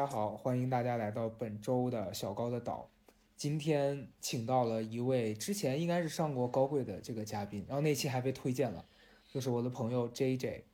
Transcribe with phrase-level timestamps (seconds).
[0.00, 2.88] 大家好，欢迎大家来到本周的小高的岛。
[3.36, 8.82] 今天请到了一位之前应该是上过高贵的这个嘉宾，然后那期还被推荐了，
[9.30, 10.64] 就是我的朋友 J J。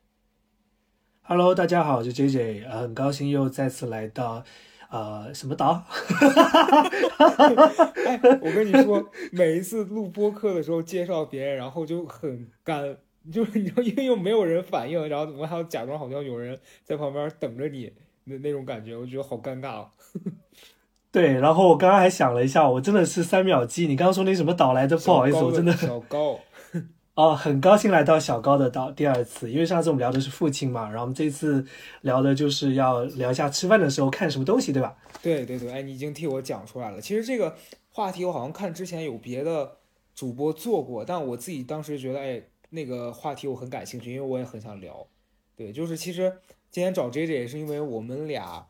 [1.22, 4.44] Hello，大家好，我是 J J，呃，很高兴又再次来到，
[4.90, 5.82] 呃，什么岛？
[8.06, 12.96] 哎，我跟你说，每一次录播客的时候介绍别人，然后就很干，
[13.32, 17.92] 就是你知道，因为又没有人反应，然后我还要假装好像有人在旁边等着你。
[18.28, 19.92] 那那种感觉，我觉得好尴尬啊。
[21.12, 23.86] 对，然后我刚刚还想了一下，我真的是三秒记。
[23.86, 24.98] 你刚刚说那什么岛来着？
[24.98, 26.38] 不好意思，我真的小高。
[27.14, 31.64] 哦，很高兴来到小高的岛第二次，因为上次我们聊的是父亲嘛，然后我们这次
[32.02, 34.94] 聊的就是要聊一下吃饭的时候看什么东西，对吧？
[35.22, 37.00] 对对对，哎，你已经替我讲出来了。
[37.00, 37.56] 其实这个
[37.90, 39.78] 话题我好像看之前有别的
[40.14, 45.06] 主播做过，但我自己当时觉得，哎，那个话题我很感兴趣，因为我也很想聊。
[45.56, 46.30] 对，就是其实。
[46.70, 48.66] 今天找 J J 也是因为我们俩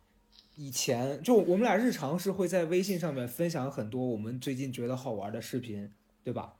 [0.54, 5.90] 以前就我们俩日常是会在微信上面分享很多我们最近觉得好玩的视频，
[6.22, 6.54] 对吧？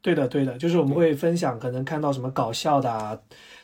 [0.00, 3.20] 对的，对的，就是我们会分享可能看到什么搞笑的，啊，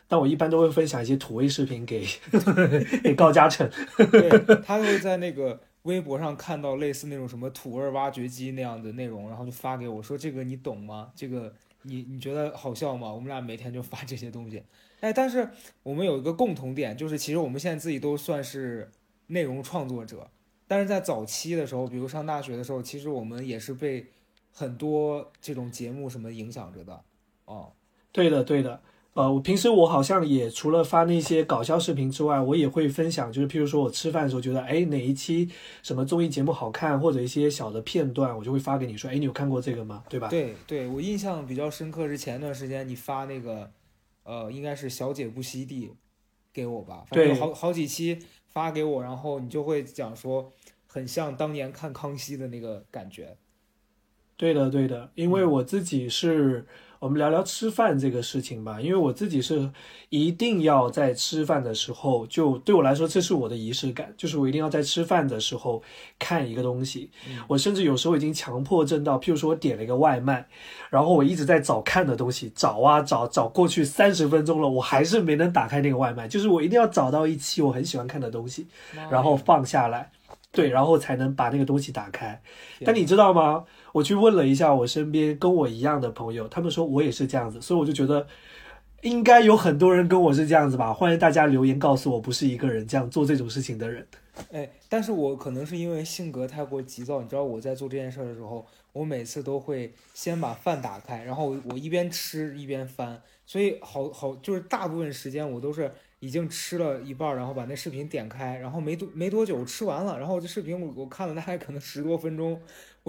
[0.09, 2.05] 但我一般都会分享一些土味视频给
[3.05, 3.71] 给高嘉诚
[4.11, 4.31] 对，
[4.65, 11.13] 他会在那个微博上看到类似那种什么土味挖掘机那样的内容，然后就发给我说这个你懂吗？
[11.15, 13.13] 这个你你觉得好笑吗？
[13.13, 14.63] 我们俩每天就发这些东西。
[15.01, 15.49] 哎，但是
[15.83, 18.91] 我们有一个共同点，就是其实我们现在自己都算是
[19.29, 20.29] 内容创作者，
[20.69, 24.07] 但是在早期的时候，比如上大学的时候，其实我们也是被
[24.53, 27.01] 很多这种节目什么影响着的。
[27.47, 27.73] 哦，
[28.13, 28.81] 对的，对的。
[29.15, 35.49] 呃，我平时我好像也除了发那些搞笑视频之外，我也会分享，就是譬如说我吃饭的时候觉得，哎，哪一期
[35.83, 40.05] 什么综艺节目好看，或者一些小的片段，我就会发给你说，哎，你有看过这个吗？
[40.09, 40.29] 对吧？
[40.29, 43.71] 对，对我印象比较深刻是前段时间你发那个。
[44.23, 45.91] 呃，应该是小姐不惜地
[46.53, 50.53] 给我吧，反正好好几期发给我，然后你就会讲说，
[50.87, 53.37] 很像当年看康熙的那个感觉。
[54.37, 56.67] 对的，对的，因为我自己是。
[57.01, 59.71] 我们聊聊吃饭这个事情吧，因为我自己是
[60.11, 65.83] 一定要在吃饭的时候，就对我来说，这是我的仪式感，就是我一定要在吃饭的时候
[66.19, 67.11] 看一个东西。
[67.49, 70.47] 我甚至有时候已经强迫症到，譬如说我点了一个外卖，
[70.91, 76.29] 然后我一直在找看的东西，找啊找，找过去三十分钟了，我还是没能打开那个外卖。
[76.29, 78.67] 就是我一定要找到一期我很喜欢看的东西，
[79.11, 80.13] 然后放下来，
[80.53, 82.43] 对，然后才能把那个东西打开。
[82.85, 83.65] 但你知道吗？
[83.93, 88.27] 我去问了一下我身边跟我一样的朋友，他们说我也是这样子，所以我就觉得
[89.03, 90.93] 应该有很多人跟我是这样子吧。
[90.93, 94.07] 欢迎大家留言告诉我，不是一个人这样做这种事情的人。
[94.53, 112.59] 哎，但是我可能是因为性格太过急躁，你知道我在做这件事的时候，我每次都会先把饭打开，然后我一边吃一边翻，所以好好就是大部分时间我都是已经吃了一半，然后把那视频点开，然后没多没多久吃完了，然后这视频我我看了大概可能十多分钟。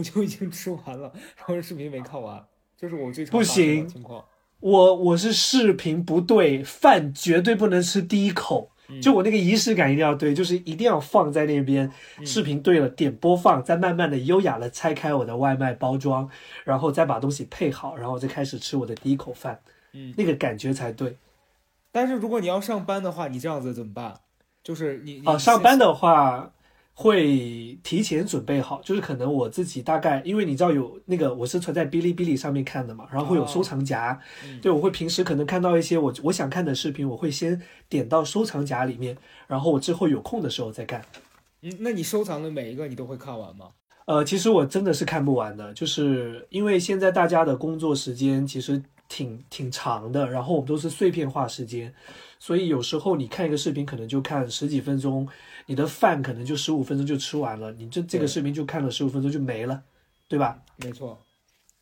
[0.02, 2.44] 我就已经吃完了，然后视频没看完，
[2.76, 4.26] 就是我最常不行情况。
[4.60, 8.70] 我我是视频不对，饭绝对不能吃第一口。
[9.02, 11.90] 就我那个仪式感一定要对，就是一定要放在那边。
[12.26, 16.30] 视频对了，点播放，再慢慢的、优雅的拆开我的外卖包装，
[16.66, 19.62] 然后再把东西配好，然后再开始吃我的第一口饭。
[19.94, 21.16] 嗯，那个感觉才对。
[21.92, 24.20] 但是如果你要上班的话，你这样子怎么办？
[24.62, 26.52] 就是你啊，上班的话。
[27.02, 34.20] 会提前准备好，就是可能我自己大概，因为你知道有那个我是存在哔哩哔哩上面看的嘛，然后会有收藏夹，
[34.62, 39.18] 对我会平时可能看到一些我我想看的视频，我会先点到收藏夹里面，
[39.48, 41.04] 然后我之后有空的时候再看。
[41.64, 43.70] 嗯，那你收藏的每一个你都会看完吗？
[44.06, 51.92] 呃，其实我真的是看不完的，就是因为现在大家的工作时间其实挺挺长的，然后我们都是碎片化时间，
[52.42, 55.30] 所以有时候你看一个视频可能就看十几分钟。
[55.68, 59.84] 你的饭可能就十五分钟就吃完了，你这这个视频就看了十五分钟就没了，
[60.28, 60.60] 对吧？
[60.78, 61.24] 没错。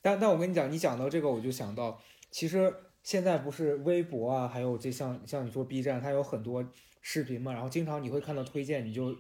[0.02, 1.98] 但但我跟你讲，你讲到这个，我就想到，
[2.30, 2.72] 其实
[3.04, 6.64] 现在不是微博啊，还有这像像你说 B 站，它有很多
[7.02, 9.16] 视频嘛，然后经常你会看到推荐，你就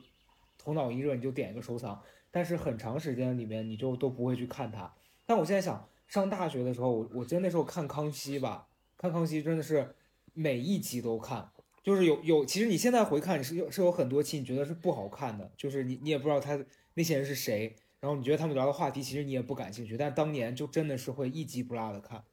[0.58, 2.00] 头脑一热你就点一个收藏，
[2.30, 4.94] 但是很长时间里面你就都不会去看它。
[5.26, 8.68] 但我现在想，上大学的时候，我我记得那时候看康熙吧，
[8.98, 9.96] 看康熙真的是
[10.42, 11.52] 每一集都看。
[11.84, 16.60] 就是有有，其实你现在回看，你是有是有很多期你觉得是不好看的，就是你你也不知道他
[16.94, 22.24] 那些人是谁，然后你觉得他们聊的话题其实你也不感兴趣，但当年就真的是会一集不落的看。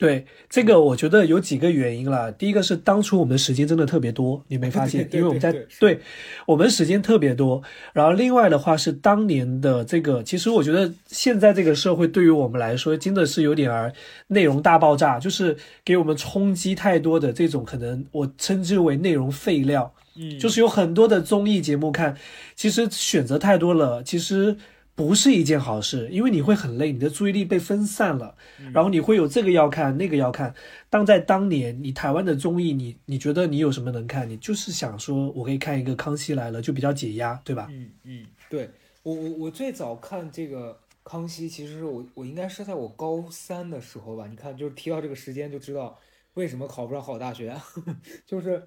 [0.00, 2.32] 对这个，我觉得有几个原因了。
[2.32, 5.06] 第一个是当初我们的时间真的特别多，你没发现？
[5.12, 6.00] 因为我们在对
[6.46, 7.62] 我们时间特别多。
[7.92, 13.92] 然后另外的话是当年的这个，其实我觉得现在这个社会对于我们来说真的是有点儿
[14.28, 15.54] 内容大爆炸，就是
[15.84, 19.92] 给我们冲击太多的这种可能，我称之为内容废料。
[20.16, 22.16] 嗯，就是有很多的综艺节目看，
[22.56, 24.56] 其实选择太多了，其实
[25.00, 28.36] 不是一件好事，因为你会很累，你的注意力被分散了，
[28.74, 30.54] 然后你会有这个要看那个要看。
[30.90, 34.28] 当在当年，你台湾的综艺，你你觉得你有什么能看？
[34.28, 37.66] 你就是想说，我可以看一个《康熙来了》，就比较解压，对吧？
[37.70, 38.68] 嗯嗯，对
[39.02, 40.78] 我我我最早看这个。
[41.02, 44.26] 康熙其实是我，我应该是在我高三的时候吧。
[44.28, 45.98] 你看，就是提到这个时间就知道
[46.34, 47.56] 为什么考不上好大学。
[48.26, 48.62] 就是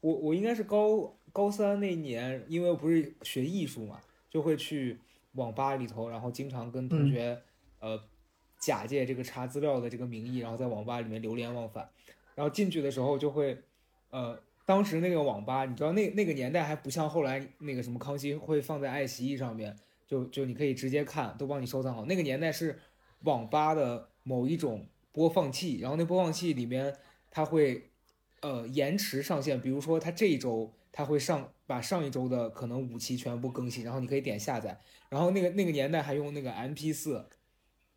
[0.00, 3.98] 我，我应该是高高三那年，因为我不是学艺术嘛，
[4.30, 4.96] 就会去
[5.32, 7.40] 网吧里头，然后经常跟同学
[7.80, 8.00] 呃
[8.58, 11.88] 假借这个查资料的这个名义，然后在网吧里面流连忘返。
[12.34, 13.58] 然后进去的时候就会
[14.10, 19.76] 呃，当时那个网吧，你知道那那个年代还不像后来那个什么康熙会放在爱奇艺上面。
[20.08, 22.04] 就就你可以直接看，都帮你收藏好。
[22.04, 22.78] 那个年代是
[23.20, 26.94] 网吧的某一种播放器，然后那播放器里面
[27.30, 27.90] 它会
[28.42, 34.78] 呃延迟上线，比如说它这一周它会上把上一周的可能五期全部更新，然后你可以点下载。
[35.08, 37.26] 然后那个那个年代还用那个 MP 四，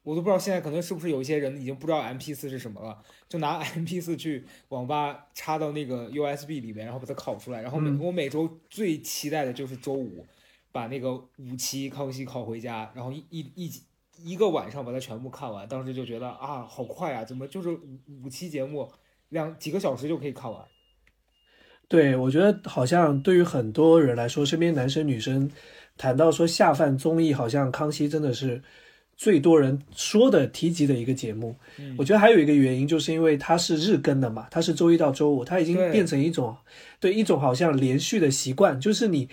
[0.02, 7.62] 我都不知道现在可能是不是有一些人已经不知道 MP 四是什么了，就拿 MP 四去网吧插到那个 USB 里面，然后把它拷出来。
[7.62, 10.26] 然后每我每周最期待的就是周五。
[10.72, 13.72] 把那个五期康熙拷回家，然后一一一
[14.18, 15.66] 一个晚上把它全部看完。
[15.70, 18.92] 当时就觉得啊，好快啊，怎么就是五五期节目
[19.30, 20.68] 两几个小时就可以看完？
[21.88, 25.50] 对，我觉得好像对于很多人来说，身边男生女生
[25.98, 28.62] 谈到说下饭综艺，好像康熙真的是
[29.16, 31.56] 最多人说的提及的一个节目。
[31.98, 36.56] 我觉得还有一个原因，就是因为它是日更的嘛，它是周一到周五，它已经变成一种
[37.00, 39.30] 对一种好像连续的习惯，就是你。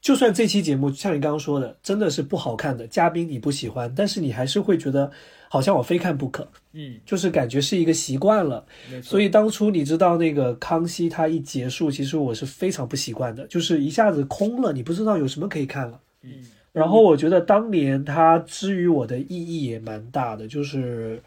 [0.00, 5.08] 就算这期节目像你刚刚说的，真的是不好看的嘉宾你不喜欢，但是你还是会觉得
[5.52, 8.64] 好像我非看不可，嗯，就是感觉是一个习惯了。
[9.02, 16.00] 所以当初你知道那个康熙他一结束，其实我是非常不习惯的，就是一下子空了，你不知道有什么可以看了。
[16.22, 16.30] 嗯，
[16.72, 21.22] 然后我觉得当年他之于我的意义也蛮大的，就是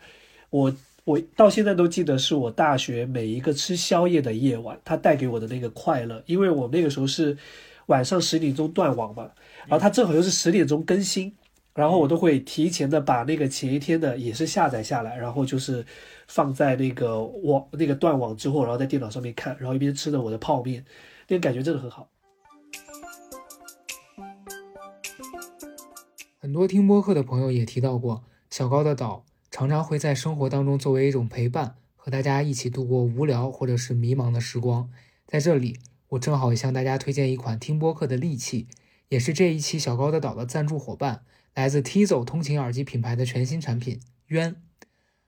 [0.49, 7.37] 我我到现在都记得是我大学每一个吃宵夜的夜晚，他带给我的那个快乐，因为我那个时候是。
[7.87, 9.29] 晚上十点钟断网嘛，
[9.67, 11.31] 然后它正好又是十点钟更新，
[11.75, 15.85] 然后我都会提前的把那个前一天的也是下载下来，然后就是
[16.25, 20.85] 放在那个网那个断网之后，然后在电脑上面看，然后一边吃着我的泡面，
[21.27, 22.07] 那个感觉真的很好。
[26.39, 34.89] 很多听播客的朋友也提到过，小高的岛常常会在生活当中作为一种陪伴，和大家一起度过无聊或者是迷茫的时光，
[35.27, 35.79] 在这里。
[36.09, 38.67] 我正好也向大家推荐一款听播客的利器，
[39.09, 41.23] 也是这一期小高的岛的赞助伙伴，
[41.55, 44.57] 来自 Tizo 通勤耳机品牌的全新产品渊。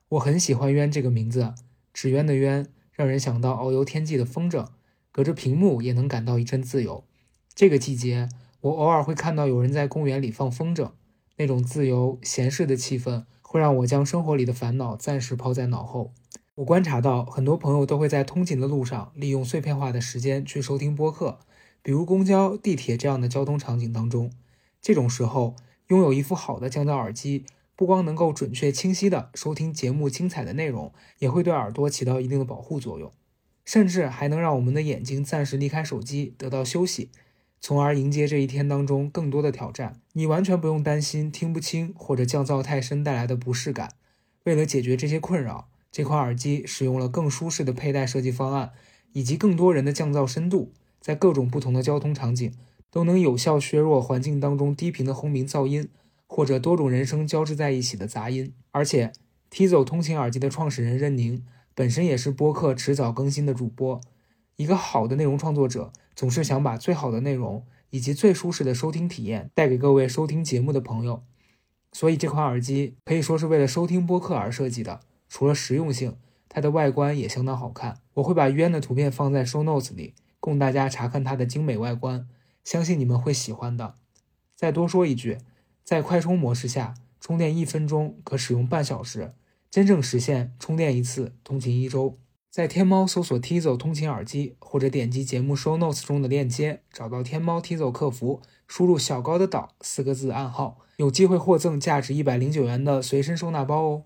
[0.10, 1.56] 我很喜欢渊这个名字，
[1.94, 4.68] 纸鸢的鸢，让人想到遨游天际的风筝，
[5.14, 7.06] 隔着屏幕也能感到一阵自由。
[7.56, 8.28] 这个季节，
[8.60, 10.92] 我偶尔会看到有人在公园里放风筝，
[11.38, 16.14] 那种自由闲适的气氛，会让我将生活里的烦恼暂时抛在脑后。
[16.56, 21.40] 我观察到，很多朋友都会在通勤的路上利用碎片化的时间去收听播客，
[21.82, 24.30] 比如公交、地铁这样的交通场景当中。
[24.82, 25.56] 这种时候，
[25.88, 33.12] 拥有一副好的降噪耳机，不光能够准确清晰地收听节目精彩的内容，也会对耳朵起到一定的保护作用，
[33.64, 37.10] 甚至还能让我们的眼睛暂时离开手机，得到休息，
[37.62, 40.02] 从而迎接这一天当中更多的挑战。
[40.12, 43.92] 你完全不用担心听不清或者降噪太深带来的不适感。
[44.44, 48.72] 为了解决这些困扰，这款耳机使用了更舒适的佩戴设计方案，
[49.14, 52.52] 以及更多人的降噪深度，在各种不同的交通场景
[52.92, 55.90] 都能有效削弱环境当中低频的轰鸣噪音，
[56.28, 58.54] 或者多种人声交织在一起的杂音。
[58.72, 59.12] 而且
[59.52, 64.02] ，Tizo 通勤耳机的创始人任宁本身也是播客迟早更新的主播。
[64.56, 71.24] 一个好的内容创作者总是想把最好的内容以及最舒适的收听体验带给各位收听节目的朋友，
[71.92, 75.00] 所以这款耳机可以说是为了收听播客而设计的。
[75.30, 76.16] 除了实用性，
[76.50, 78.00] 它的外观也相当好看。
[78.16, 82.28] 我会把渊的图片放在 show notes 里，供大家查看它的精美外观，
[82.68, 83.96] 相信你们会喜欢的。
[84.54, 85.38] 再多说一句，
[85.86, 89.34] 在快充模式下，充电一分钟可使用半小时，
[89.72, 92.18] 真正实现充电一次通勤一周。
[92.52, 104.04] 在天猫搜索 Tizo 通勤耳机，或者点击节目 show notes 中的链接，找到天猫 Tizo 客服，输入“小高的岛”四个字暗号，有机会获赠价值一百零九元的随身收纳包哦。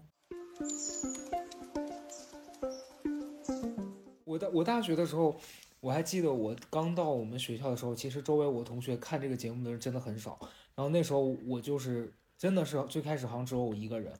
[4.25, 5.36] 我大我大学的时候，
[5.82, 10.38] 我还记得我刚到我们学校的时候，其实周围我同学看这个节目的人真的很少。
[10.76, 14.14] 然后那时候我就是真的是最开始好像只有我一个人，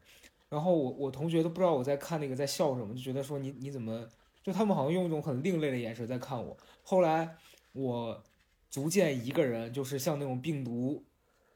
[0.50, 4.06] 然后我我同学都不知道我在看那个在笑什么，就觉得说你你怎么
[4.44, 6.58] 就他们好像用一种很另类的眼神在看我。
[6.84, 7.38] 后来
[7.74, 8.22] 我
[8.70, 11.04] 逐渐一个人就是像那种病毒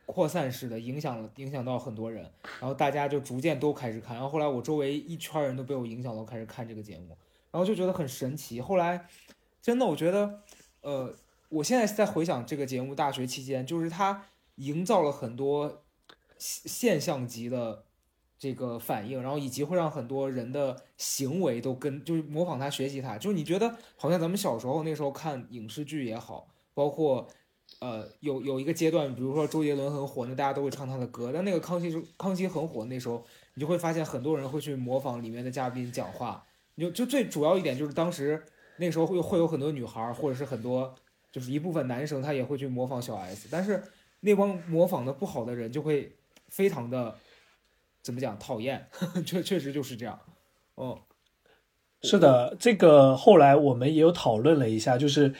[0.05, 2.23] 扩散似的影响了影响到很多人，
[2.61, 7.17] 然后大家就逐渐都开始看，然后后来我周围一圈人都被我影响到开始看这个节目，
[7.51, 8.61] 然后就觉得很神奇。
[8.61, 9.07] 后来
[9.65, 10.43] 真的我觉得，
[10.81, 11.11] 呃，
[11.49, 14.25] 我现在在回想这个节目，大学期间就是它
[14.57, 15.81] 营造了很多
[16.37, 17.83] 现象级的。
[18.37, 27.25] 这个反应，然后以及会让很多人的行为都跟就是模仿他学习他，就是你觉得好像咱们小时候那时候看影视剧也好，包括
[27.79, 31.31] 呃有有一个阶段，比如说周杰伦很火，那大家都会唱他的歌。
[31.33, 36.45] 但那个康熙是康熙很火那时候，你就会发现很多人会去模仿里面的嘉宾讲话。
[36.75, 38.45] 你就就最主要一点就是当时
[38.77, 40.93] 那时候会会有很多女孩或者是很多
[41.31, 43.83] 就是一部分男生他也会去模仿小 S，但是
[44.21, 46.15] 那帮模仿的不好的人就会
[46.49, 47.15] 非常的。
[48.05, 48.37] 怎么讲？
[48.37, 48.87] 讨厌，
[49.25, 50.19] 确确实就是这样。
[50.75, 50.99] 哦，
[52.03, 55.33] 是的，这个后来我们也有讨论了一下，就是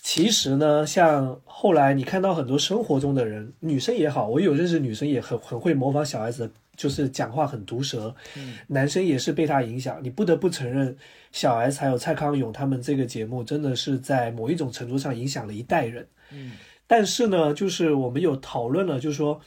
[0.00, 8.14] 其实呢，像后来你看到很多生活中的人，女生也好，我有认识女生也很很会模仿小 S 的，就是讲话很毒舌。
[8.38, 10.00] 嗯，男生也是被他影响。
[10.02, 10.96] 你不得不承认，
[11.30, 16.08] 小 S 还有蔡康永他们这个节目，真的是在某一种程度上影响了一代人。
[16.32, 16.52] 嗯，
[16.86, 19.38] 但是呢，就是我们有讨论了，就是说。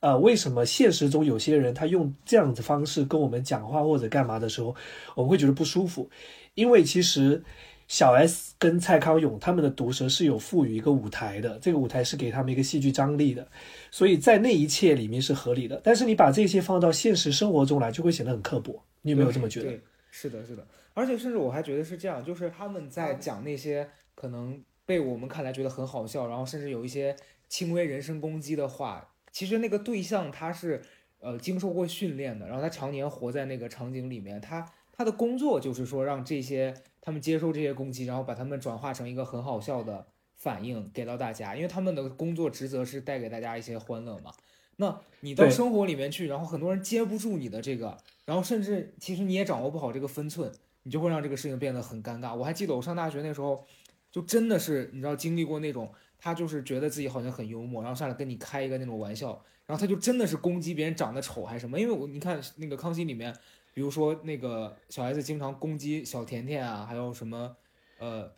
[0.00, 4.72] 呃，为什么现实中有些人他用这样子方式跟我们讲话或者干嘛的时候，
[5.16, 6.08] 我们会觉得不舒服？
[6.54, 7.42] 因为其实
[7.88, 13.48] 小 S 跟蔡康永他们的毒舌是有赋予一个舞台的，这个舞台是给他们一个戏剧张力的，
[13.90, 15.80] 所以在那一切里面是合理的。
[15.82, 18.84] 但是你把这些放到现实生活中来，就会显得很刻薄。
[19.02, 19.70] 你有没有这么觉得？
[19.70, 19.80] 对，
[20.10, 20.66] 是的，是的。
[20.92, 27.16] 而且甚至我还觉得是这样，就是他们在讲那些可能被我们看来觉得很好笑，然后甚至有一些
[27.48, 29.08] 轻微人身攻击的话。
[29.30, 30.82] 其实那个对象他是，
[31.20, 36.74] 呃，经受过训练的，然后他常年活在那个场景里面，他他的工作就是说让这些
[37.08, 44.30] 他们接受这些攻击，然后把他们转化成一个很好笑的反应给到大家，因为他们的工作职责是带给大家一些欢乐嘛。
[44.76, 47.96] 那你到生活里面去，然后很多人接不住你的这个，
[48.26, 52.36] 然后甚至其实你也掌握不好这个分寸，你就会让这个事情变得很尴尬。
[52.36, 53.64] 我还记得我上大学那时候，
[54.12, 55.90] 就真的是你知道经历过那种。
[56.20, 61.78] 他就是觉得自己好像很幽默，然后上来跟你开一个那种玩笑，然后他就真的是攻击别人长得丑还是什么？
[61.78, 63.32] 因为我你看那个康熙里面，
[63.74, 67.56] 比如说那个小孩子经常攻击小甜甜啊，还有什么，
[67.98, 68.32] 呃，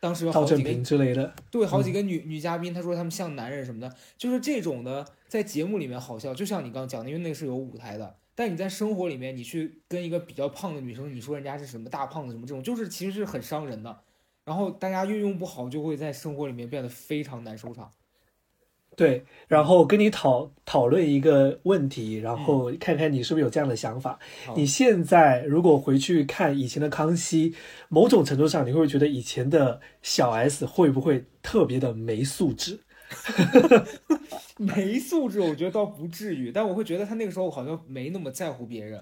[0.00, 14.00] 当时有好几个之类的，对，好几个女女嘉宾，她说他们像男人什么的，就是这种的，在节目里面好笑，就像你刚刚讲的，因为那个是有舞台的，但你在生活里面，你去跟一个比较胖的女生，你说人家是什么大胖子什么这种，就是其实是很伤人的。
[14.44, 17.90] 然后大家运用不好，就会在生活里面变得非常难收场。
[18.98, 24.18] 对，然后跟你讨讨论一个问题，然后看看你是不是有这样的想法。
[24.56, 27.54] 你现在如果回去看以前的康熙，
[27.88, 32.80] 某种程度上你会觉得以前的小 S 会不会特别的没素质？
[34.58, 39.00] 没素质，我觉得倒不至于，但我会觉得他那个时候好像没那么在乎别人。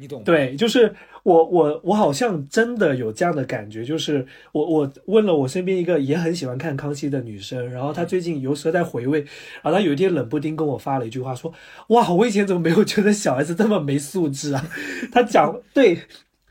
[0.00, 9.20] 你懂对，就是我我我好像真的有这样的感觉，就是我我问了我身边一个也很喜欢看康熙的女生，然后她最近有时候在回味，
[9.60, 11.52] 然后她有一天冷不丁跟我发了一句话，说
[11.88, 14.66] 哇，我以前怎么没有觉得小 S 这么没素质啊？
[15.12, 15.98] 她讲对，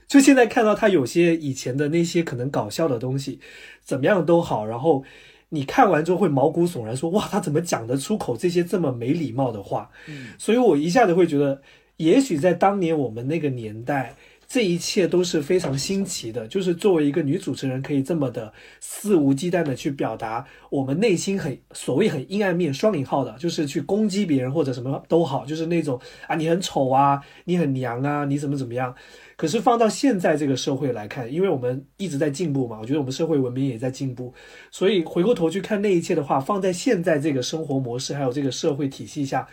[0.08, 3.40] 就现在看到她有些以前的那些可能搞笑的东西，
[3.82, 5.04] 怎么样都好，然后
[5.50, 9.90] 你看完之后会毛骨悚然，说哇，她怎么讲得出口这些这么没礼貌的话？
[10.08, 11.60] 嗯，所以我一下子会觉得。
[12.00, 14.16] 也许在当年我们那个年代，
[14.48, 16.48] 这一切都是非常新奇的。
[16.48, 28.96] 就是作为一个女主持人，可以这么的肆无忌惮的去表达我们内心很所谓很阴暗面（双引号的），就是去攻击别人或者什么都好，就是那种啊你很丑啊，你很娘啊，你怎么怎么样。
[29.36, 34.34] 可是放到现在这个社会来看，因为我们一直在进步嘛，我觉得我们社会文明也在进步，
[34.72, 39.46] 所以回过头去看那一切的话，放在现在这个生活模式还有这个社会体系下。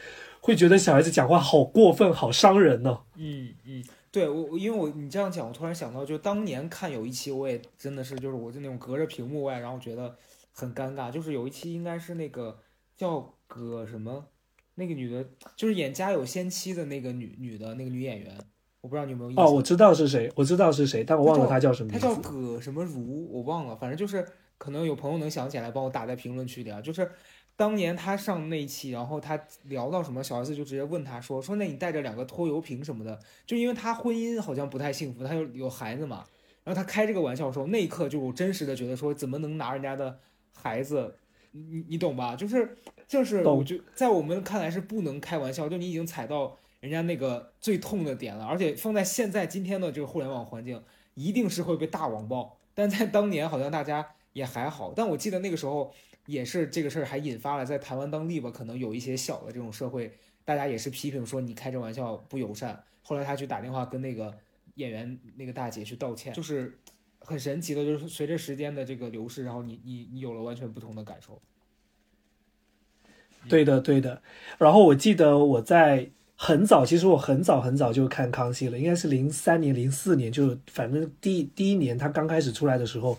[0.47, 3.01] 会觉得小孩子讲话好过分，好伤人呢。
[3.17, 10.15] 嗯嗯，对我，因为我你这样讲，我突然想到，就当年看有一期，我也真的是，就是我就那种隔着屏幕外，然后觉得
[10.53, 11.11] 很尴尬。
[11.11, 12.57] 就是有一期应该是那个
[12.97, 14.25] 叫葛什么，
[14.77, 15.27] 那个女的，
[15.57, 18.39] 就是演《家有仙妻》的那个女女的那个女演员，
[18.83, 19.45] 我不知道你有没有印象。
[19.45, 22.07] 哦，我知道是谁，我知道是谁，但我忘了她叫什么名字。
[22.07, 24.25] 她叫葛什么如，我忘了，反正就是
[24.59, 27.11] 可能有朋友能想起来，帮我打在评论区里啊，就是。
[27.57, 36.23] 当年他上那期，然后他聊到什么，小 S 就直接问他说：“说那你带着两个拖油瓶什么的，就因为他婚姻好像不太幸福，他有有孩子嘛。
[36.65, 40.19] 然后他开这个玩笑的时候，那一刻就我真实的觉得说，怎么能拿人家的
[40.53, 41.15] 孩子？
[41.53, 42.37] 你你懂吧？
[42.37, 42.77] 就是
[43.09, 50.83] 就是，我就在我们看来是不能开玩笑，就你已经踩到人家那个最痛的点了，而且放在现在今天的这个互联网环境，
[51.15, 52.59] 一定是会被大网暴。
[52.75, 54.07] 但在当年，好像大家。
[54.37, 54.93] 也还好。
[54.95, 55.91] 但我记得那个时候
[56.27, 60.13] 也是这个事儿还引发了在台湾当地吧，可能有一些小的这种社会，
[60.45, 62.83] 大家也是批评说你开这玩笑不友善。
[63.03, 64.37] 后来他去打电话跟那个
[64.75, 66.79] 演员那个大姐去道歉，就是
[67.21, 71.41] 很神奇的，就是随着时间的这个流逝，然后你你你有了完全不同的感受。
[73.49, 74.21] 对的，对的。
[74.59, 83.17] 然后我记得我在很早，其实我很早很早就看康熙了，应该是零三年、零四年，就是反正第第一年他刚开始出来的时候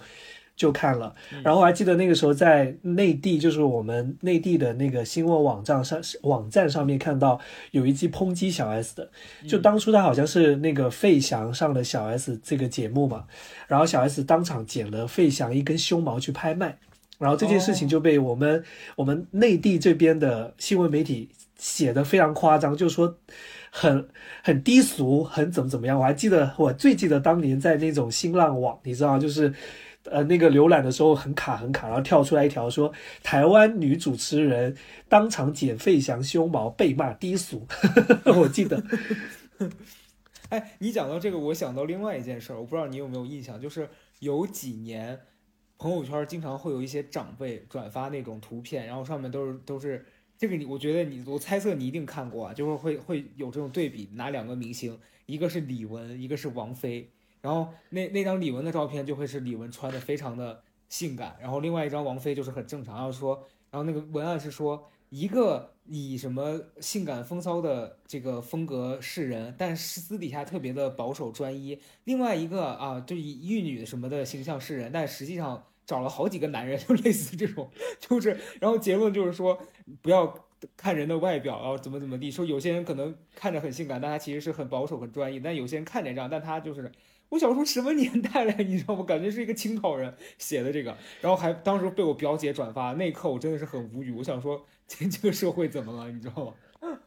[0.57, 1.15] 就看了。
[1.41, 7.39] 然后我还记得那个时候在内地，就是我们内地的那个新闻网站上网站上面看到
[7.71, 9.09] 有一期抨击小 S 的，
[9.47, 13.23] 就当初他好像是那个费翔上了小 S 这个节目嘛，
[13.67, 16.77] 然后小 S 当场剪了费翔一根胸毛去拍卖。
[17.19, 18.63] 然后这件事情就被我们
[18.95, 23.17] 我们内地这边的新闻媒体写的非常夸张，就说
[23.71, 24.07] 很
[24.43, 25.97] 很低俗，很怎么怎么样。
[25.97, 29.51] 我还记得，我最记得当年在那种新浪网，你知道，就是
[30.11, 32.91] 呃那个浏览的时候很卡很卡，然后跳出来一条说
[33.23, 34.75] 台湾女主持人
[35.07, 37.67] 当场剪费翔胸毛被骂低俗，
[38.35, 38.83] 我记得。
[40.49, 45.19] 哎，你讲到这个，我想到另外一件事儿，我不知道你有没有印象，就是有几年。
[45.79, 50.03] 朋友圈经常会有一些长辈转发那种图片，然后上面都是都是
[50.35, 57.07] 这个你，我觉得你我猜测你一定看过啊，就是会会有这种对比，拿两个明星，一个是李玟，一个是王菲，
[57.41, 63.35] 然后那那张李玟的照片就会是李玟穿的非常的性感，然后另外一张王菲就是很正常，然后说，
[63.71, 75.63] 然后那个文案是说一个以什么性感风骚的这个风格示人，但是私底下特别的保守专一，另外一个啊就以玉女什么的形象示人，但实际上。
[75.87, 79.57] 找了好几个男人， 就类似这种，就是，然后结论就是说，
[80.01, 80.37] 不要
[80.75, 82.29] 看人的外表，然后怎么怎么地。
[82.29, 86.91] 说有些人可能看着很性感，但他其实是很保守、很专一；但有些人看着这样，但他就是，
[87.29, 89.03] 我想说什么年代了，你知道吗？
[89.03, 94.11] 感觉是一个清朝人写的这个，然后还当时被我表姐转发，那一刻我真的是很无语。
[94.11, 96.11] 我想说，这 这个社会怎么了？
[96.11, 96.53] 你知道吗？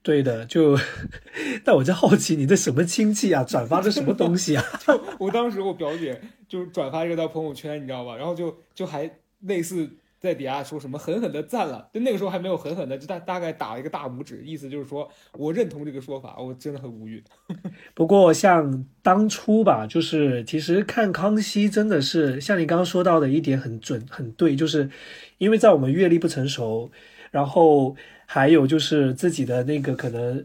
[0.00, 0.76] 对的，就，
[1.64, 3.44] 但我就好奇，你这什么亲戚啊？
[3.44, 4.64] 转发的什么东西啊？
[4.86, 8.16] 就我当时我表姐就转发这条朋友圈，你知道吧？
[8.16, 16.36] 然后就就还类似在底下说什么狠狠的赞了，就那个时候还没有狠狠的，就大大概打了一个大拇指，意思就是说我认同这个说法。
[16.38, 17.22] 我真的很无语。
[17.94, 24.90] 不过像当初吧，就是其实看康熙真的是像你刚刚说到的一点很准很对，就是
[25.38, 26.90] 因为在我们阅历不成熟，
[27.30, 27.96] 然后。
[28.30, 30.44] 还有就是自己的那个可能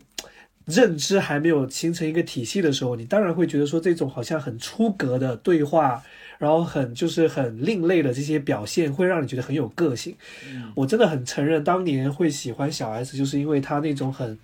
[0.66, 6.02] 认知还没有形成一个体系的时候，你当然会觉得说这种好像很出格的对话，
[6.44, 10.14] 然后很就是很另类的这些表现，会让你觉得很有个性。
[10.76, 14.38] 我真的很承认，当年会喜欢小 S，就是因为他那种很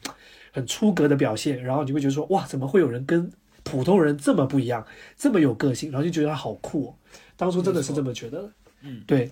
[0.54, 3.30] 很出格的表现，然后你会觉得说哇，怎么会有人跟
[3.64, 6.96] 普通人这么不一样，这么有个性，然后就觉得他好酷。
[7.36, 8.50] 当初真的是这么觉得。
[8.82, 9.30] 嗯，对。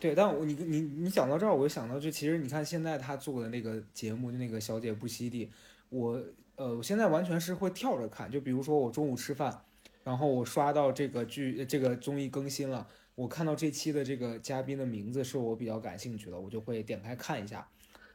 [0.00, 5.46] 对，但我你你你讲到这儿，我就想到，就其实你看现在他做的那个节目，就那个《小姐不熙娣》，
[5.88, 6.20] 我
[6.56, 8.30] 呃，我现在完全是会跳着看。
[8.30, 9.56] 就比如说我中午吃饭，
[10.04, 12.86] 然后我刷到这个剧这个综艺更新了，
[13.16, 17.66] 我看到这期的这个嘉宾的名字是我比较感兴趣的，我就会点开看一下，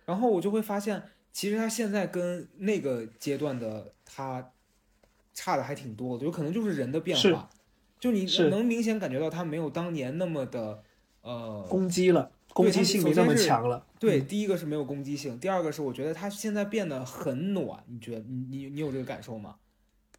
[0.06, 4.52] 然后我就会发现，其实他现在跟那个阶段的他
[5.34, 7.50] 差的还挺多的，有可能就是人的变化，
[8.00, 10.84] 就你能明显感觉到他没有当年那么的。
[11.22, 13.86] 呃，攻击了，攻击性没那么强了。
[14.00, 17.84] 对，第一个是没有攻击性，第二个是我觉得他现在变得很暖。
[17.88, 19.58] 你觉得你你你有这个感受吗？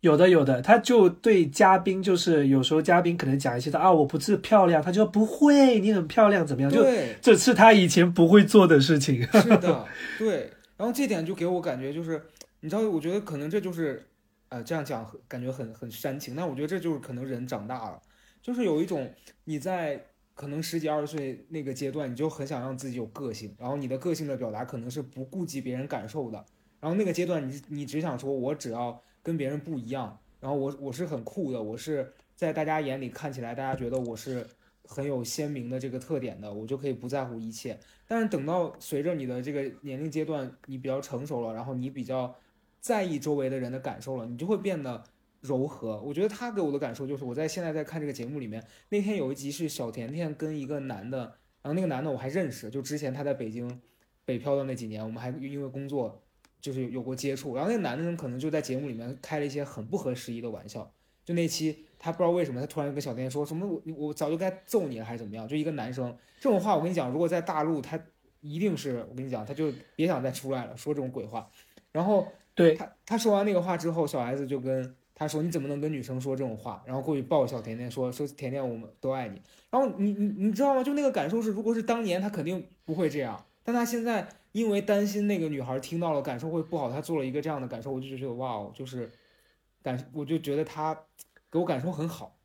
[0.01, 6.71] 有的有的，他就对嘉宾就是有时候嘉宾可能讲一些的啊，我不是漂亮，他就说不会，你很漂亮，怎么样？
[6.71, 6.85] 就
[7.21, 9.23] 这是他以前不会做的事情。
[9.41, 9.87] 是的，
[10.19, 10.51] 对。
[10.77, 12.23] 然后这点就给我感觉就是，
[12.61, 14.03] 你知道，我觉得可能这就是，
[14.49, 18.01] 呃，这样讲感觉很很煽情，但我觉得这就是可能人长大了，
[18.43, 19.13] 就是有一种
[19.45, 20.05] 你在。
[20.33, 26.43] 可能十几二十岁那个阶段，你就很想让自己有个性，然后你的个性的表达可能是不顾及别人感受的。
[26.81, 34.47] 然后那个阶段，你你只想说，我只要跟别人不一样，然后我我是很酷的，我是在大家眼里看起来，大家觉得我是
[34.85, 37.79] 很有鲜明的这个特点的，我就可以不在乎一切。
[38.07, 42.35] 但是等到随着你的这个年龄阶段，你比较成熟了，然后你比较
[42.81, 45.03] 在意周围的人的感受了，你就会变得。
[45.43, 51.21] 柔和，我觉得他给我的感受就是，我在现在在看这个节目里面，那天有一集是小甜甜跟一个男的，
[51.63, 53.81] 然后那个男的我还认识，就之前他在北京
[54.27, 56.23] 北漂的那几年，我们还因为工作
[56.61, 60.91] 就是有过接触，然后那个男的可能就在节目里面开了一些很不合时宜的玩笑，
[61.25, 67.99] 就那期他不知道为什么他突然跟小甜甜说什么我我早就该揍你了还是怎么样，就一个男生这种话我跟你讲，如果在大陆他
[68.41, 71.51] 一定是我跟你讲他就别想再出来了说这种鬼话，
[71.93, 74.97] 然后对他他说完那个话之后，小 S 就跟。
[75.13, 76.83] 他说你怎么能跟女生说这种话？
[76.87, 79.39] 然后过去抱小甜甜说说甜甜我们都爱你。
[79.69, 80.83] 然后你你你知道吗？
[80.83, 89.09] 就那个感受是，如果是当年他肯定不会这样，但他现在因为担心那个女孩听到了感受会不好，他做了一个这样的感受，我就觉得哇哦，就是
[89.81, 90.99] 感我就觉得他
[91.53, 92.37] 给我感受很好。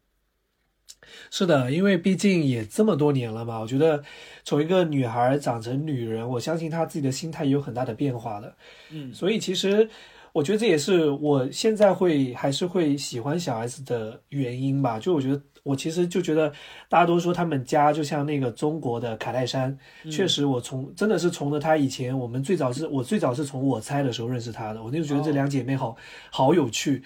[1.31, 4.03] 是的，因为毕竟也这么多年了嘛，我觉得
[4.43, 8.55] 从一个女孩长成女人，我相信她自己的心态也有很大的变化的。
[8.91, 9.89] 嗯，所以其实
[10.35, 14.99] 我觉得这也是我现在会还是会喜欢小 S 的原因吧。
[14.99, 16.51] 就我觉得我其实就觉得
[16.89, 19.77] 大家都说他们家就像那个中国的卡戴珊，
[20.11, 25.95] 确实我从真的是从了她以前，我们最早是我最早是从我猜的时候认识她的，我那时候觉得这两姐妹好
[26.29, 27.01] 好有趣。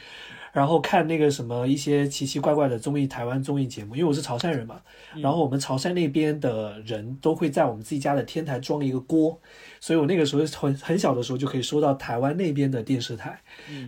[0.51, 4.81] 然后看那个什么一些奇奇怪怪的综艺，台湾综艺节目，因为我是潮汕人嘛，
[5.21, 9.39] 然后我们潮汕那边的人都会在我们自己家的天台装一个锅，
[9.79, 13.39] 所以我那个时候很很小的时候就可以收到台湾那边的电视台，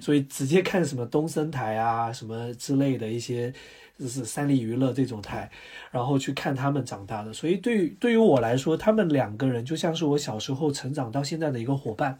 [0.02, 3.54] 所以直接看什么东森台啊什么之类的一些，
[4.00, 5.50] 就是三立娱乐这种台，
[5.92, 12.18] 然后去看他们长大的，所以对于对于我来说，他们两个人就像是我小时候成长到现在的一个伙伴，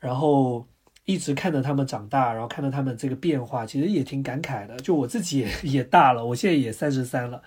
[0.00, 0.66] 然后。
[1.06, 4.74] 一直看着他们长大，然后看到他们这个变化，其实也挺感慨的。
[4.78, 7.42] 就我自己也也大了，我现在也三十三了，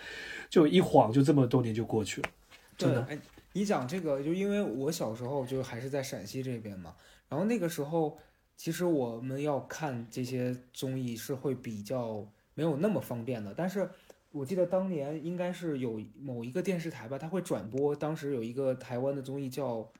[0.47, 2.29] 就一晃就这么多年就过去了。
[2.77, 3.17] 真的，哎，
[3.57, 6.93] 你讲这个，就因为我小时候就还是在陕西这边嘛，
[7.27, 8.15] 然后那个时候
[8.55, 13.51] 其实我们要看这些综艺是会比较没有那么方便的。
[13.57, 13.89] 但是
[14.31, 19.91] 我记得当年应该是有某一个电视台吧，它会转播，当时有一个台湾的综艺叫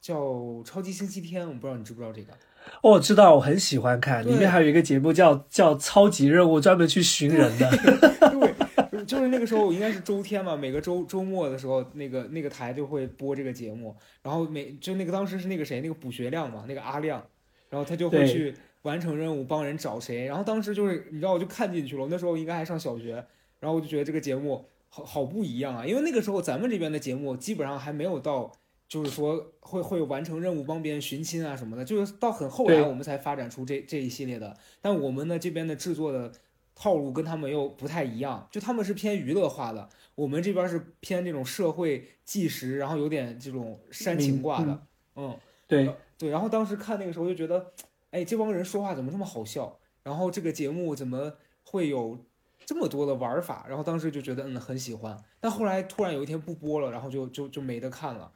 [0.00, 0.22] 叫
[0.64, 2.32] 《超级星期天》，我不知道你知不知道这个。
[2.80, 7.70] 哦，我知道，我很喜欢看，里面还有一个节目叫叫超级任务，专门去寻人的。
[7.70, 8.54] 对，
[9.04, 17.24] 就是那个时候应该是周天嘛，每个周周末的时候，那个那个台就会播这个节目，然后每就那个当时是那个谁，那个卜学亮嘛，那个阿亮，
[17.70, 23.24] 然后他就会去完成任务，帮人找谁，然后当时就是你知道，我就看进去了，那时候应该还上小学，
[23.60, 28.52] 然后我就觉得这个节目好好不一样啊，因为那个时候咱们这边的节目基本上还没有到。
[28.88, 34.56] 就是说会会完成任务帮别人寻亲啊什么的，就是到很后来我们才发展出这这一系列的。
[34.80, 36.32] 但我们呢这边的制作的
[36.80, 44.86] 套路跟他们又不太一样，就他们是偏娱乐化的，我们这边是偏这种社会纪实，然后有点这种煽情挂的。
[45.16, 45.36] 嗯，
[45.66, 46.30] 对对。
[46.30, 47.72] 然后当时看那个时候就觉得，
[48.12, 49.76] 哎，这帮人说话怎么这么好笑？
[50.04, 51.32] 然后这个节目怎么
[51.64, 52.24] 会有
[52.64, 53.66] 这么多的玩法？
[53.68, 55.16] 然后当时就觉得嗯很喜欢。
[55.40, 58.30] 但后来突然有一天不播了，然后就就就没得看了。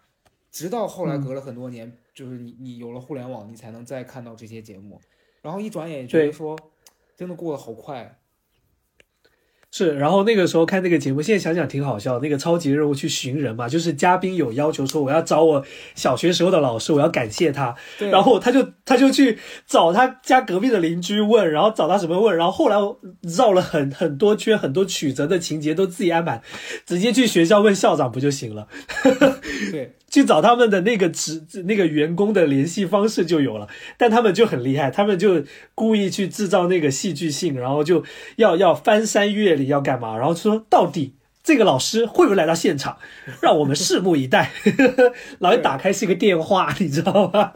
[0.51, 5.01] 直到后来隔了很多年，就是你你有了互联网，你才能再看到这些节目，
[5.41, 6.59] 然后一转眼觉得说，
[7.17, 8.19] 真的过得好快。
[9.75, 12.19] 是，然后那个时候看那个节目，现在想想挺好笑。
[12.19, 17.75] 那个超级任务去寻人嘛，就是嘉宾有要求说我要找我小学时候的老师，我要感谢他，
[18.11, 22.77] 然后他就他就去找他家隔壁的邻居问，然后找他什么问，然后后来
[23.23, 26.43] 绕了很很多圈，很多曲折的情节都自己安排，
[26.85, 28.69] 直接去学校问校长不就行了？
[29.73, 29.97] 对。
[30.13, 35.43] 去找他们的那个职那个员工的联系方式就有了，但他们就很厉害，他们就
[35.75, 38.05] 故意去制造那个戏剧性，然后就
[38.37, 42.99] 要要翻山越岭要干嘛，然后说到底这个老师会不会来到现场，
[43.41, 44.53] 让我们拭目以待。
[45.41, 47.51] 老一打开是一个电话，你知道吗？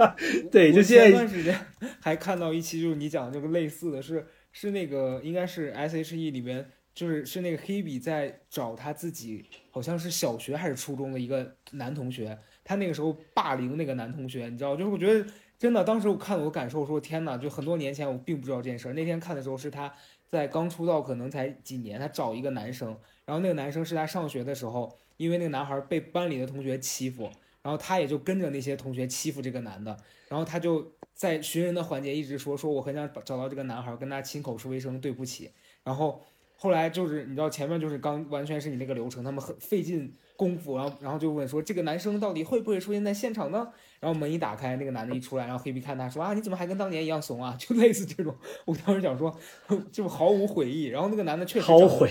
[0.50, 1.10] 对，就现在。
[1.10, 1.60] 前段时间
[2.00, 6.66] 还看到一期，就是你讲这个类似的是是那个应该是 S H E 里面。
[6.96, 9.44] 就是是那个黑比在找他自己，
[9.76, 14.74] 好像是小学还是初中的一个男同学，他那个时候霸凌那个男同学，你知道？
[14.74, 18.94] 就是我觉得真的，当时我看我感受说，天呐，就很多年前我并不知道这件事儿。
[18.94, 19.92] 那天看的时候是他
[20.30, 22.88] 在刚出道，可能才几年，他找一个男生，
[23.26, 29.94] 然后那个男生是他上学的时候，因为那个男孩被班里的同学欺负，然后他也就跟着那些同学欺负这个男的，
[30.30, 35.50] 然后他就在寻人的环节一直说说我很想找到这个男孩，跟他亲口说一声对不起，
[35.84, 36.24] 然后。
[36.66, 43.68] 后来就是你知道前面就是刚完全是你那个流程，他们很费尽功夫，然后然后就问说这个男生到底会不会出现在现场呢？
[44.00, 47.54] 然后门一打开，那个男的一出来，然后黑皮看他说啊你怎么还跟当年一样怂啊？
[47.60, 49.32] 就类似这种，我当时想说
[49.92, 50.86] 就毫无悔意。
[50.86, 52.10] 然后那个男的确实毫悔，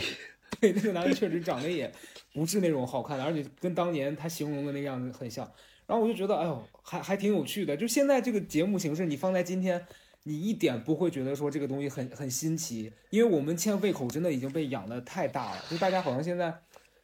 [0.62, 1.92] 对那个男的确实长得也
[2.34, 5.46] 不是那种好看的，而且跟当年他形容的那个样子很像。
[5.86, 9.86] 然后我就觉得哎呦还还挺有趣的，就现在这个节目形式你放在今天。
[10.28, 15.62] 你一点不会觉得说这个东西很很新奇，因为我们现在胃口真的已经被养的太大了。
[15.70, 16.52] 就大家好像现在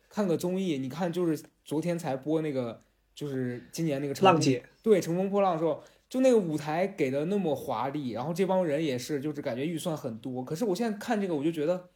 [0.09, 2.81] 看个综艺，你看就是昨天才播那个，
[3.13, 10.43] 就是今年那个浪姐，对《乘风破浪》的时候，就那个舞台给的那么华丽，然后这帮人也是，就是感觉预算很多。
[10.43, 11.89] 可是我现在看这个，我就觉得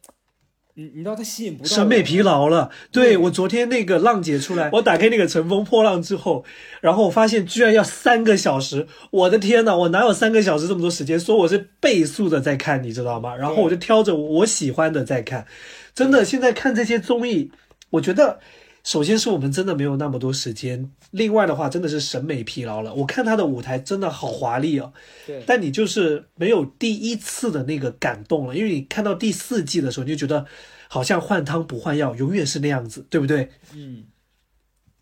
[0.78, 2.70] 你你知道它吸引不到审美疲劳了。
[2.92, 6.44] 对对我昨天那个浪姐出来，我打开那个《乘风破浪》之后，
[6.82, 11.18] 然后我发现居然要三个小时，我的天呐，我哪有三个小时这么多时间？
[11.18, 13.34] 说我是倍速的在看，你知道吗？
[13.34, 15.46] 然后我就挑着我喜欢的在看。
[15.94, 17.50] 真的，现在看这些综艺，
[17.88, 18.38] 我觉得
[18.86, 22.94] 首先是我们真的没有那么多时间，另外的话真的是审美疲劳了。
[22.94, 24.92] 我看他的舞台真的好华丽哦，
[25.26, 30.46] 对但你就是没有第一次的那个感动了，因为你看到第四季的时候，你就觉得
[30.86, 33.50] 好像换汤不换药，永远是那样子，对不对？
[33.74, 34.04] 嗯，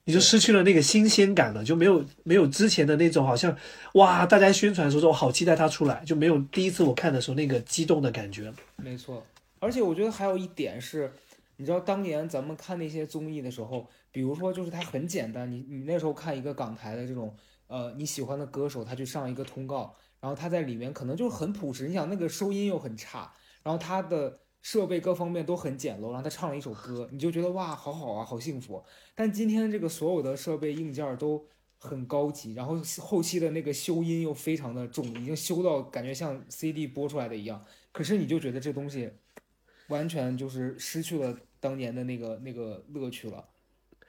[0.04, 3.54] 你就失去了那个新鲜感了，就没有没有之前的那种好像
[3.92, 8.50] 哇，大家宣传的时候说我好期待他出来，就没有第一次我看的时候那个激动的感觉。
[8.76, 9.22] 没错。
[9.60, 11.10] 而且我觉得还有一点是，
[11.56, 17.34] 你知道当年咱们看那些综艺的时候，比如说就是它很简单，你你那时候看一个港台的这种
[17.66, 28.82] 呃你喜欢的歌手，他去上一个通告，然后他在里面可能就是很朴实，你想那个收音又很差，然后他的设备各方面都很简陋，然后他唱了一首歌，你就觉得哇，好好啊，好幸福。
[29.14, 31.46] 但今天这个所有的设备硬件都
[31.78, 37.62] 很高级，然后后期的那个修音又非常的重，已经修到感觉像 CD 播出来的一样。
[37.92, 39.10] 可是你就觉得这东西
[39.88, 43.44] 完全就是失去了当年的那个那个乐趣了。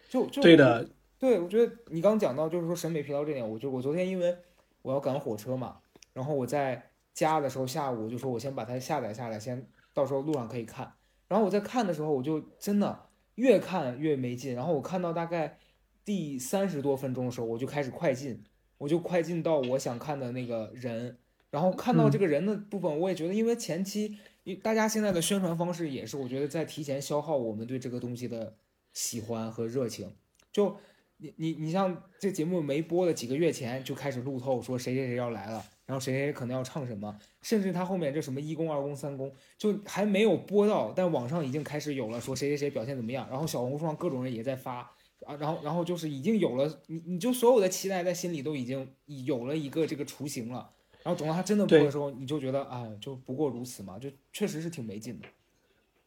[0.10, 4.36] 就就对的，对，我觉得你刚讲到就是说审美疲劳这点，我就我昨天因为
[4.82, 5.80] 我要赶火车嘛，
[6.14, 10.94] 然后我在家的时候下午就说我先把它下载下来，先到时候路上可以看。
[11.28, 14.56] 然后我在看的时候，我就真的越看越没劲。
[14.56, 15.58] 然后我看到大概
[16.06, 18.44] 第三十多分钟的时候，我就开始快进，
[18.78, 21.18] 我就快进到我想看的那个人。
[21.50, 28.56] 然后看到这个人的部分，我也觉得，因为前期因大家现在的宣传方式也是，我觉得在提前消耗我们对这个东西的
[28.94, 30.16] 喜欢和热情。
[30.54, 30.78] 就
[31.18, 44.80] 你你你像这节目没播的几个月前就开始路透说谁谁谁要来了，然后谁谁可能要唱什么，甚至他后面这什么一公二公三公就还没有播到，但网上已经开始有了说谁谁谁表现怎么样，然后小红书上各种人也在发
[45.26, 48.88] 啊，然后然后就是已经有了你你就所有的期待在心里都已经
[49.26, 50.70] 有了一个这个雏形了，
[51.06, 55.28] 然后等到他真的播的时候，你就觉得啊就不过如此嘛，就确实是挺没劲的。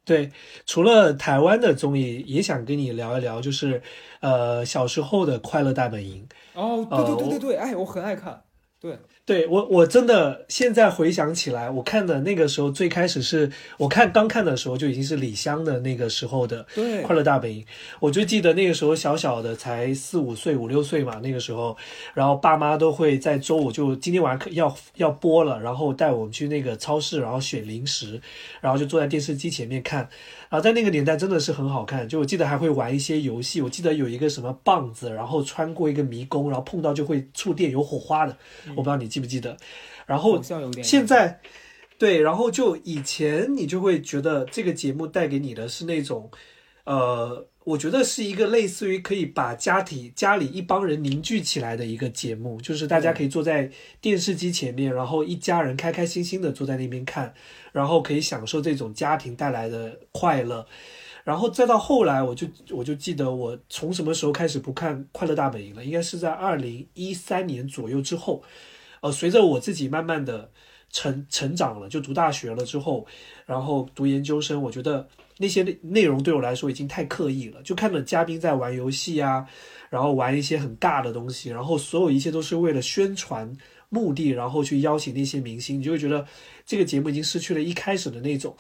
[0.05, 0.33] 对，
[0.67, 3.81] 除了台湾的综艺，也想跟你聊一聊，就是
[4.19, 6.27] 呃小时候的《快乐大本营》。
[6.61, 8.43] 哦，对对对对对，哎，我很爱看，
[8.81, 8.99] 对。
[9.29, 17.61] 对我，我真的现在回想起来，我看的那个时候，最开始是我看刚看的时候就已经是李湘的那个时候的对《快乐大本营》，
[18.01, 21.77] 我就记得那个时候小小的才四五岁、五六岁嘛，那个时候，
[22.15, 28.19] 然后爸妈都会在周五就今天晚上要要播了，然后带我们去那个超市，然后选零食，
[28.63, 30.09] 然后就坐在电视机前面看。
[30.51, 38.35] 然后，在那个年代真的是很好看，就我记得还会玩一些游戏，我记得有一个什么棒子，然后穿过一个迷宫，然后碰到就会触电有火花的，
[38.71, 39.57] 我不知道你记不记得。
[40.07, 40.43] 然后
[40.83, 41.41] 现在，
[41.99, 46.31] 对，然后就以前你就会觉得这个节目带给你的是那种，
[46.85, 57.35] 呃，我觉得是一个类似于可以把家庭家里一帮人凝聚起来的一个节目，就是大家可以坐在电视机前面，然后一家人开开心心的坐在那边看，
[57.73, 60.67] 然后可以享受这种家庭带来的快乐。
[61.25, 68.43] 然后再到后来，我就我就记得我从什么时候开始不看《快乐大本营》了，应该是在二零一三年左右之后。
[69.01, 70.51] 呃，随着我自己慢慢的
[70.91, 73.07] 成成长了，就读大学了之后，
[73.47, 75.07] 然后读研究生，我觉得
[75.37, 79.47] 那些内内容对我来说已经太刻意了，就看到嘉宾在玩游戏啊，
[79.91, 83.51] 然后玩一些很尬的东西，然后所有一切都是为了宣传
[83.89, 86.27] 目的，然后去邀请那些明星，你就会觉得
[86.67, 88.57] 这个节目已经失去了一开始的那种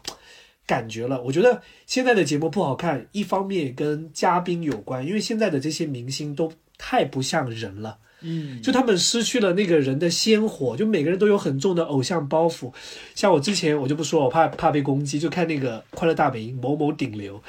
[0.66, 1.20] 感觉了。
[1.22, 7.98] 我觉得现在的节目不好看，一方面跟嘉宾有关，因为现在的这些明星都太不像人了。
[8.22, 12.72] 嗯，就他们失去了那个人的鲜活，就每个人都有很重的偶像包袱。
[13.14, 17.40] 像我之前我就不说，我怕怕被攻击，就看那个《快乐大本营》某某顶流，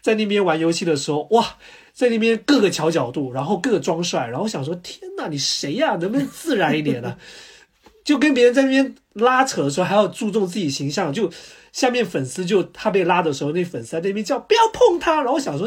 [0.00, 1.56] 在那边玩游戏的时候，哇，
[1.92, 7.16] 在那边各个调角度，然后各个装帅，然后想说，天呐，你谁呀、能不能自然一点呢？
[8.04, 11.30] 就跟别人在那边拉扯的时候，还要注重自己形象，就
[11.74, 15.66] 下面粉丝就他被拉的时候，那粉丝在那边叫不要碰他，然后我想说，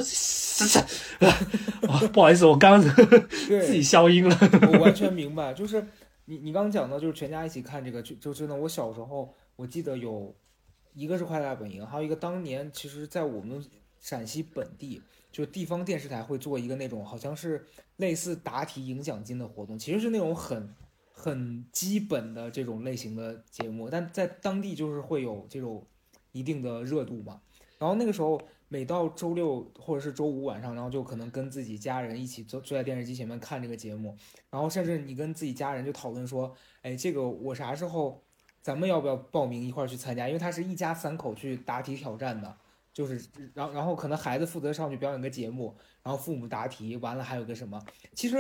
[1.20, 2.96] 啊，不好意思，我刚刚
[3.30, 4.38] 自己消音了。
[4.72, 5.86] 我完全明白，就是
[6.24, 10.34] 你你刚刚讲到，就是全家一起看这个，就就真的，我小时候我记得有
[10.94, 13.62] 一个是《快乐大本营》，还有一个当年其实，在我们
[14.00, 17.66] 陕西本地，就地方电视台会做一个那种好像是
[17.98, 20.74] 类似答题赢奖金的活动，其实是那种很
[21.12, 25.86] 很基本的这种类型的节目，但在当地就是会有这种
[26.32, 27.42] 一定的热度嘛。
[27.80, 34.18] 然后那个时候，每到周六或者是周五晚上，然后就可能跟自己家人一起坐坐在电视机前面看这个节目，
[34.50, 38.24] 然后甚至你跟自己家人就讨论说，哎，这个我啥时候
[38.62, 40.28] 咱们要不要报名一块儿去参加？
[40.28, 42.58] 因为它是一家三口去答题挑战的，
[42.92, 47.80] 就是然然后可能孩子负责上去表演个节目，然后父母答题，完了还有个什么？
[48.14, 48.38] 其实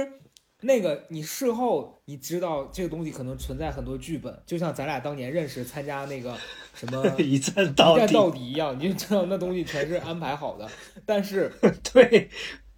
[0.61, 6.35] 那个你事后你知道这个东西可能存在很多剧本，就像咱俩当年认识参加那个
[6.73, 10.67] 什么 一战一战到底，到底一样，你就知道那东西全是安排好的。
[11.05, 11.51] 但是
[11.93, 12.29] 对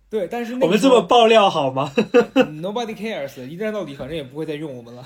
[0.10, 1.92] 对，但是那我们这么爆料好吗？
[2.36, 5.06] Nobody cares，一战到底，反正也不会再用我们了。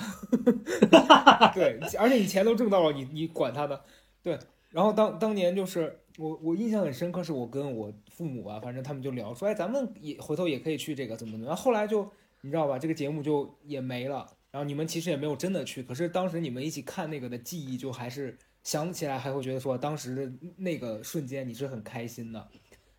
[1.54, 3.78] 对，而且你钱都挣到了，你你管他呢？
[4.22, 4.38] 对，
[4.70, 11.62] 然后当当年就是我我印象很深刻，是我跟我父母啊，反正他们就聊说，哎，咱们也回头也可以去这个怎么怎么然后。
[11.62, 12.10] 后来就
[12.44, 22.46] 你知道吧，这个节目就也没了，然后你们其实也没有真的去，可是当时你们一起看那个的记忆，就还是想起来还会觉得说，当时的那个瞬间你是很开心的。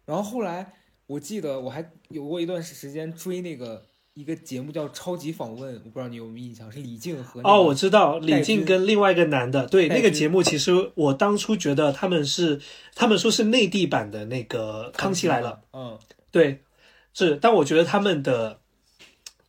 [0.04, 0.74] 然后后来
[1.06, 12.60] 我记得我还有过一段时间追那个一个节目叫《超级访问》，我不知道你有没有印象，是李静和那哦，我知道李静跟另外一个男的，对那个节目，其实我当初觉得他们是，
[12.96, 16.00] 他们说是内地版的那个《康熙来了》，，嗯，
[16.32, 16.64] 对，
[17.14, 18.62] 是，但我觉得他们的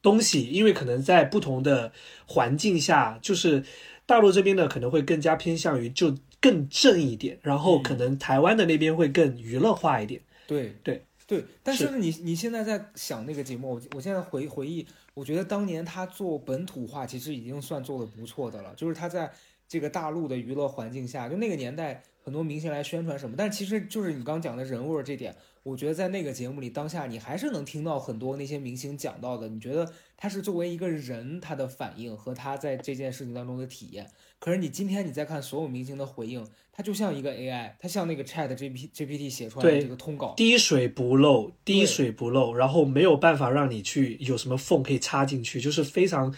[0.06, 1.90] 东西，因为可能在不同的
[2.28, 3.64] 环境下，就是
[4.06, 10.20] 大陆这边呢可能会更加偏向于就更正一点，然后嗯可能台湾的那边会更娱乐化一点。
[10.46, 19.28] 对对对，但是是你你现在在想那个节目，我我现在回回忆，我觉得当年他做本土化其实已经算做的不错的了，就是他在
[19.66, 25.34] 这个大陆的娱乐环境下，就那个年代很多明星来宣传什么，但其实就是你刚讲的人味儿这点，
[25.66, 34.08] 我觉得在那个节目里，当下你还是能听到很多那些明星讲到的，你觉得他是作为一个人他的反应和他在这件事情当中的体验。
[34.38, 46.32] 可是你今天你再看所有明星的回应，他就像一个 AI，他像那个 Chat G P GPT 写出来的这个通稿，滴水不漏，滴水不漏，然后没有办法让你去有什么缝可以插进去，就是非常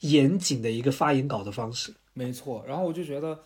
[0.00, 1.94] 严谨的一个发言稿的方式。
[2.12, 3.38] 没错，然后我就觉得，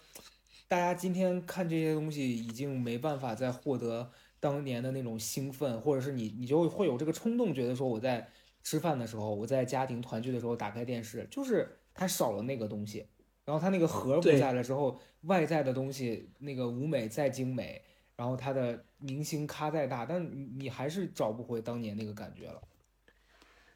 [0.67, 8.29] 大家今天看这些东西已经没办法再获得当年的那种兴奋，或者是你你就会有这个冲动，觉得说我在
[8.63, 13.07] 吃饭的时候，我在家庭团聚的时候打开电视，就是它少了那个东西，
[13.45, 17.83] 然后它那个盒不在了之后，外在的东西那个舞美再精美，
[18.17, 22.61] 然后它的明星咖再大，但你你还是找不回当年那个感觉了。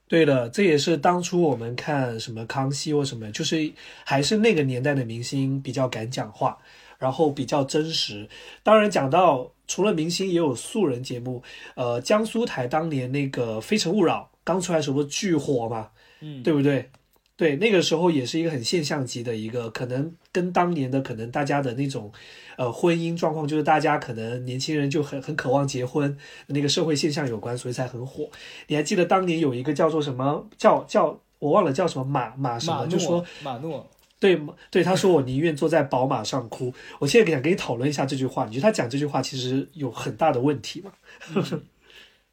[0.08, 3.72] 对的，这也是当初我们看什么康熙或什么，就是
[4.04, 6.58] 还是那个年代的明星比较敢讲话，
[6.98, 8.28] 然后比较真实。
[8.62, 11.42] 当然讲到除了明星，也有素人节目。
[11.76, 15.88] 呃，江苏台当年那个《非诚勿扰》刚出来的时候巨火嘛，
[16.20, 16.90] 嗯，对不对？
[17.38, 22.12] 对，那个时候也是一个很现象级的一个，可能跟当年的可能大家的那种，
[22.58, 26.14] 呃，婚姻状况，就是大家可能年轻人就很很渴望结婚
[26.48, 28.28] 那个社会现象有关，所以才很火。
[28.66, 33.88] 你还记得当年有一个叫做什么叫叫我忘了叫什么马马什么，就说马诺，
[34.22, 36.72] 对对，他说我宁愿坐在宝马上哭。
[37.00, 40.92] 我现在想跟你讨论一下这句话，你觉得他讲这句话其实有很大的问题吗？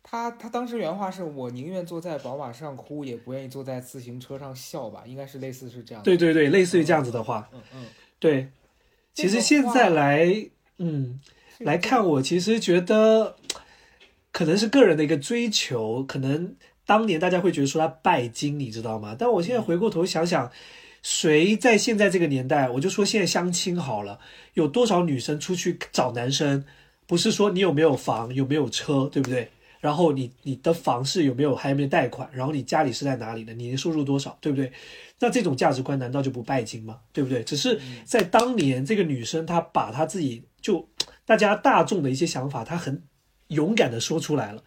[0.04, 6.06] 他他当时原话是我宁愿坐在宝马上哭，也不愿意坐在自行车上笑吧，应该是类似是这样的。
[6.06, 7.86] 对对对，类似于这样子的话，嗯嗯，
[8.20, 8.50] 对。
[9.16, 11.20] 其实现在来，嗯，
[11.58, 13.36] 来看，我其实觉得
[14.32, 19.16] 可能是个人的一个追求，可能当年大家会觉得说他拜金，你知道吗？
[19.18, 20.50] 但我现在回过头想想，
[21.02, 24.20] 谁在现在这个年代，我就说现在相亲好了，
[24.54, 26.66] 有多少女生出去找男生，
[27.08, 29.50] 不是说你有没有房，有没有车，对不对？
[29.80, 34.70] 然后你你的房是有没有还有没有贷款，然后你家里是在哪里的，你的收入多少，对不对？
[35.20, 37.00] 那这种价值观难道就不拜金吗？
[37.14, 37.42] 对不对？
[37.44, 40.86] 只是在当年，这个女生她把她自己就
[41.26, 43.02] 大家大众的一些想法，她很
[43.50, 44.64] 勇敢的说出来了，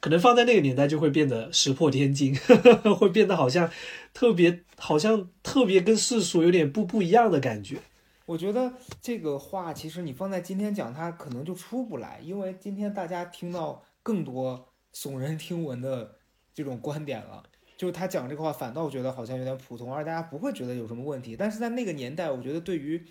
[0.00, 3.70] 可能放在那个年代就会变得石破天惊，呵 呵会变得好像
[4.14, 7.78] 特别好像特别跟世俗有点不不一样的感觉。
[8.24, 16.16] 我觉得这个话其实你放在今天讲，它可能就出不来，因为今天大家听到更多耸人听闻的
[16.54, 17.42] 这种观点了。
[17.76, 21.36] 就是他讲这个话，反倒觉得好像有点普通，而大家不会觉得有什么问题。
[21.36, 23.04] 但是在那个年代，我觉得对于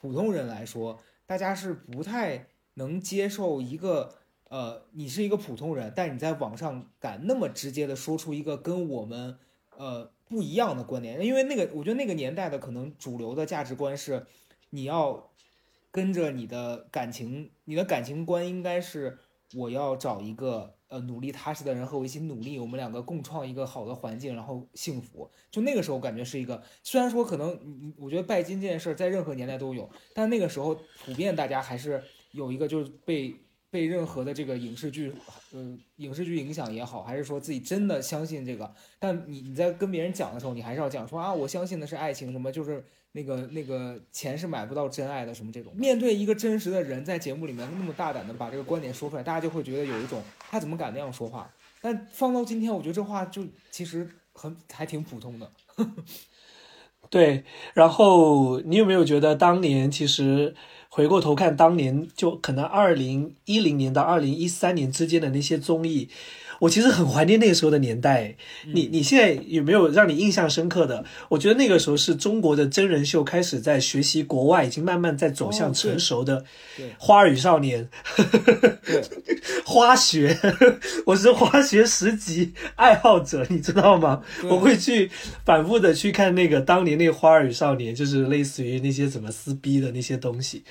[0.00, 4.14] 普通人来说，大家是不太能接受一个
[4.54, 9.36] 呃，你是一个普通人，但你在网上敢那么直接的说出一个跟我们
[9.76, 14.24] 呃不一样的观点，因为那个我觉得那个年代的可能主流的价值观是，
[14.70, 15.32] 你要
[15.90, 19.18] 跟着你的感情，你的感情观应该是
[19.54, 25.28] 我要找一个呃努力踏实的人和我一起努力，我们两个共创一个好的环境，然后幸福。
[25.50, 32.00] 就那个时候感觉是一个，虽然说可能我觉得拜金这件事在任何年代都有，但那个时候普遍大家还是
[32.30, 33.34] 有一个就是被
[33.74, 35.12] 被任何的这个影视剧，
[35.52, 45.74] 呃，影视剧影响也好，还是说自己真的相信这个，但你你在跟别人讲的时候，你还是要讲说啊，我相信的是爱情，什么就是那个那个钱是买不到真爱的，什么这种。
[45.74, 51.52] 面对一个真实的人，在节目里面那么大胆的把这个观点说出来，大家就会觉得有一种他怎么敢那样说话？
[51.80, 55.50] 但放到今天，我觉得这话就其实很还挺普通的。
[57.10, 57.44] 对，
[57.74, 60.54] 然后你有没有觉得当年其实
[60.96, 66.08] 回过头看，当年就可能二零一零年到二零一三年之间的那些综艺。
[66.64, 68.34] 我其实很怀念那个时候的年代。
[68.72, 71.04] 你你现在有没有让你印象深刻的？
[71.28, 76.44] 我觉得那个时候是中国的真人秀开始在学习国外，已经慢慢在走向成熟的。
[76.98, 77.88] 花儿与少年，
[78.82, 79.02] 对，
[79.66, 80.36] 花学，
[81.04, 84.22] 我是花学十级爱好者，你知道吗？
[84.44, 85.10] 我会去
[85.44, 90.64] 反复的去看那个当年那个花儿与少年，就是类似于那些怎么撕逼的那些东西，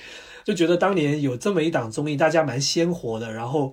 [0.44, 3.72] 就觉得当年有这么一档综艺，大家蛮鲜活的，然后。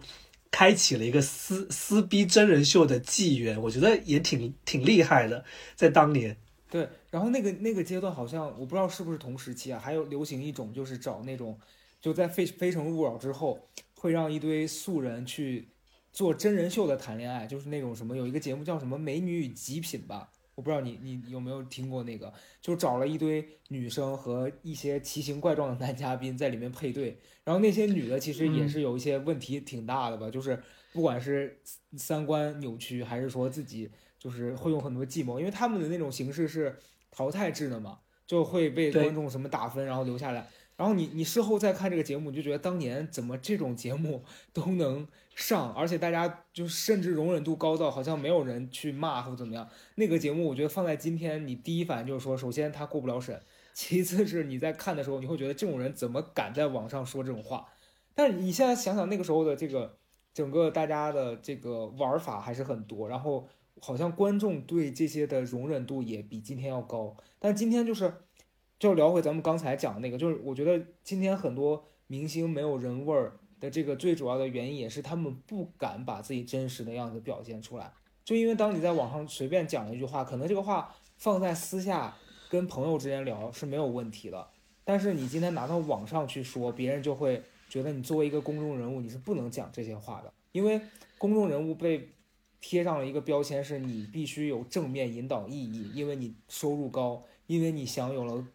[0.52, 5.44] 开启了一个撕撕逼真人秀的纪元，我觉得也挺挺厉害的，
[5.76, 6.38] 在当年。
[6.70, 11.58] 对，然后那个那个阶段好像我不知道是不是同时期啊，还有流行一种就是找那种
[12.00, 13.60] 就在非非诚勿扰之后，
[13.96, 15.68] 会让一堆素人去
[16.12, 20.30] 做真人秀的谈恋爱，就是那种什么有一个节目叫什么《美女与极品》吧。
[20.56, 22.32] 我不知道你你有没有听过那个，
[22.62, 30.62] 就找了一堆女生和一些奇形怪状的男嘉宾在里面配对，然后那些女的其实也是有一些问题挺大的吧，就是
[30.94, 31.60] 不管是
[31.98, 33.90] 三观扭曲，还是说自己
[34.20, 36.78] 就是会用很多计谋，因为他们的那种形式是
[37.10, 40.48] 淘汰制的嘛，就会被观众什么打分，然后留下来。
[40.78, 49.68] 然后你你事后再看这个节目，你就觉得当年怎么这种节目都能上，而且大家就甚至容忍度高到好像没有人去骂或怎么样。
[49.96, 53.42] 那个节目我觉得放在今天，你第一反应就是说，首先他过不了审，
[53.74, 57.66] 其次是你在看的时候，你会觉得这种人怎么敢在网上说这种话？
[58.14, 59.98] 但你现在想想那个时候的这个
[60.34, 63.48] 整个大家的这个玩法还是很多，然后
[63.80, 68.14] 好像观众对这些的容忍度也比今天要高，但今天就是。
[68.82, 77.94] 就聊回咱们刚才讲的那个，就是我觉得今天很多明星没有人味儿的这个最主要的原因，也是他们不敢把自己真实的样子表现出来。
[78.26, 82.14] 就因为当你在网上随便讲了一句话，可能这个话放在私下
[82.50, 84.48] 跟朋友之间聊是没有问题的，
[84.84, 90.82] 但是你今天拿到网上去说，别人就会觉得你作为一个公众人物，你是不能讲这些话的，因为
[91.18, 92.10] 公众人物被
[92.60, 98.46] 贴上了一个标签，是你必须有正面引导意义，因为你收入高，因为你享有了。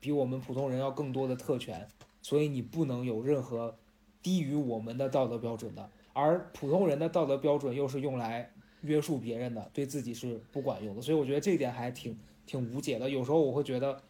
[0.00, 1.88] 比我们普通人要更多的特权，
[2.22, 3.76] 所以你不能有任何
[4.22, 5.90] 低于我们的道德标准的。
[6.12, 11.02] 而普通人的道德标准又是用来约束别人的，对自己是不管用的。
[11.02, 13.08] 所以我觉得这一点还挺挺无解的。
[13.08, 14.02] 有时候我会觉得，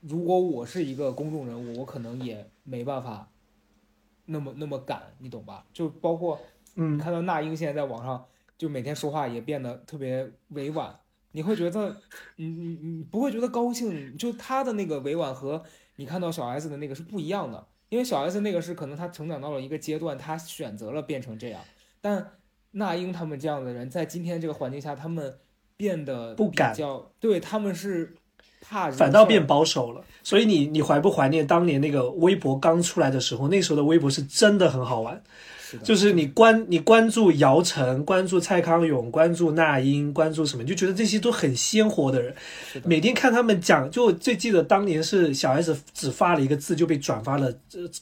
[0.00, 3.30] 如果我是一个公众人物，我可能也没办法
[4.26, 5.64] 那么那么敢，你懂吧？
[5.72, 6.38] 就包括
[6.74, 8.24] 嗯，看到那英现在在网上
[8.58, 10.94] 就每天说话也变得特别委婉。
[11.32, 11.96] 你会觉得，
[12.36, 14.16] 你你你不会觉得高兴？
[14.16, 15.62] 就他的那个委婉和
[15.96, 21.60] 你看到小 S 的那个是不一样的，因为小 S 那个是可能他成长到了一个阶段，他选择了变成这样。
[22.00, 22.32] 但
[22.72, 25.38] 那英他们这样的人在今天这个环境下，他们
[25.76, 26.74] 变得不敢，
[27.18, 28.14] 对他们是
[28.60, 30.04] 怕，反倒变保守了。
[30.22, 33.48] 所以你你怀不怀念当年那个微博刚出来的时候？
[33.48, 35.22] 那时候的微博是真的很好玩。
[35.82, 42.34] 就是你关你关注姚晨，关注蔡康永，关注那英，关注什么，就觉得这些都很鲜活的人。
[42.84, 47.52] 每天看他们讲，就最记得当年是小 S 只发了一个字就被转发了，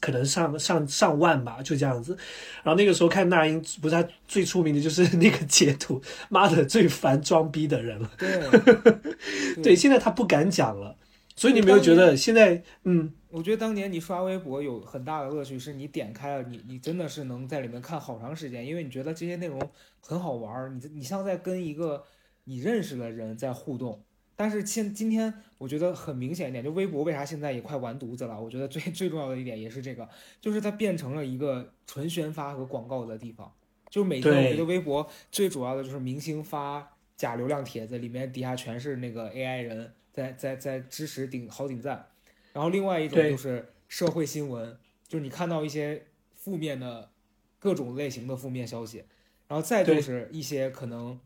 [0.00, 2.16] 可能上上上万吧，就这样子。
[2.62, 8.10] 然后那个时候看那英，不是他最出名的就是那个截图， 妈的最烦装逼的人了。
[8.18, 10.96] 对，对，现在他不敢讲了。
[11.36, 13.12] 所以你没有觉得现在，嗯？
[13.28, 19.60] 我觉得当年你刷微博有很大的乐趣，是你点开了，你你真的是能在里面看好长时间，因为你觉得这些内容
[20.00, 22.02] 很好玩儿，你你像在跟一个
[22.44, 24.02] 你认识的人在互动。
[24.34, 28.40] 但是现今天我觉得很明显一点，就微博为啥现在也快完犊子了？
[28.40, 30.08] 我觉得最 最重要的一点也是这个，
[30.40, 33.52] 就是它变成了一个纯宣发和广告的地方。
[33.90, 42.08] 就每天我觉得微博最主要的就是明星发假流量帖子，里面底下全是那个 AI 人在在在支持顶好顶赞。
[42.54, 47.10] 然后另外一种就是社会新闻，就是你看到一些负面的
[47.58, 49.04] 各种类型的负面消息，
[49.46, 51.20] 然后再就是一些可能，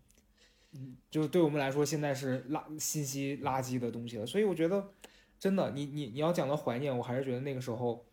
[0.73, 4.27] 嗯，就是对我们来说现在是垃信息垃圾的东西了。
[4.27, 4.93] 所以我觉得，
[5.39, 8.05] 真的，你你你要讲到怀念，我还是觉得那个时候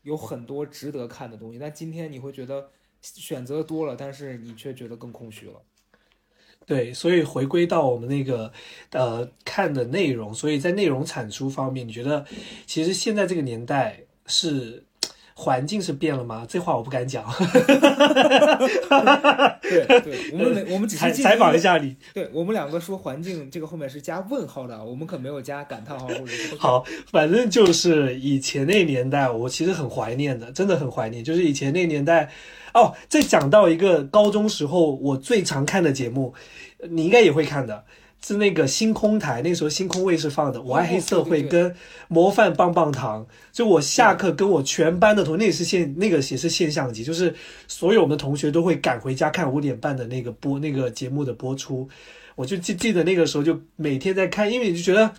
[0.00, 1.58] 有很多值得看的东西。
[1.58, 2.70] 但今天你会觉得
[3.02, 5.62] 选择多了，但是你却觉得更空虚了。
[6.66, 8.52] 对，所以回归到我们那个
[8.90, 12.24] 呃看的内容，所以在内容产出方面，你觉得
[12.66, 14.84] 其实现在这个年代是
[15.34, 16.46] 环境是变了吗？
[16.48, 17.24] 这话我不敢讲。
[19.62, 21.96] 对对，我们没我们只是采采访一下你。
[22.12, 31.24] 对我们两个说环境这个后面是加问号的，我们可没有加感叹号或者是 好，反正就是以前那年代，我其实很怀念的，真的很怀念。
[31.24, 32.30] 就是以前那年代，
[32.74, 36.34] 哦，再讲到一个高中时候我最常看的节目，
[36.90, 37.84] 你应该也会看的，
[38.24, 41.70] 是那个星空台，那时候星空卫视放的《我爱黑社会》跟
[42.08, 43.24] 《模范棒棒糖》。
[43.50, 47.34] 就我下课跟我全班的同，那也是现那个也是现象级，就是
[47.66, 51.88] 所有我们的同学都会赶回家看五点半的那个播那个节目的播出。
[52.36, 55.12] 我就记记得那个时候就每天在看，因为你就觉得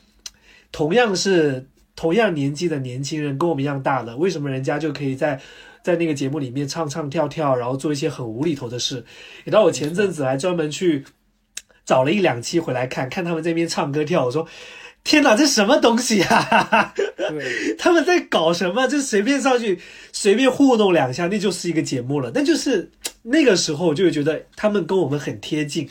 [0.72, 5.39] 同样是同样年纪的年轻人，跟我们一样大的，为什么人家就可以在
[5.84, 9.04] 在那个节目里面唱唱跳跳，然后做一些很无厘头的事？
[9.43, 11.04] 你知道我前阵子还专门去
[11.86, 14.47] 找了一两期回来看，看他们这边唱歌跳，我说。
[15.05, 16.93] 天哪，这什么东西啊！
[16.95, 18.88] 对 他们在搞什么？
[18.88, 19.77] 就随便上去，
[20.13, 22.31] 随便互动两下，那就是一个节目了。
[22.34, 22.89] 那就是
[23.23, 25.89] 那个时候就会觉得他们跟我们很贴近，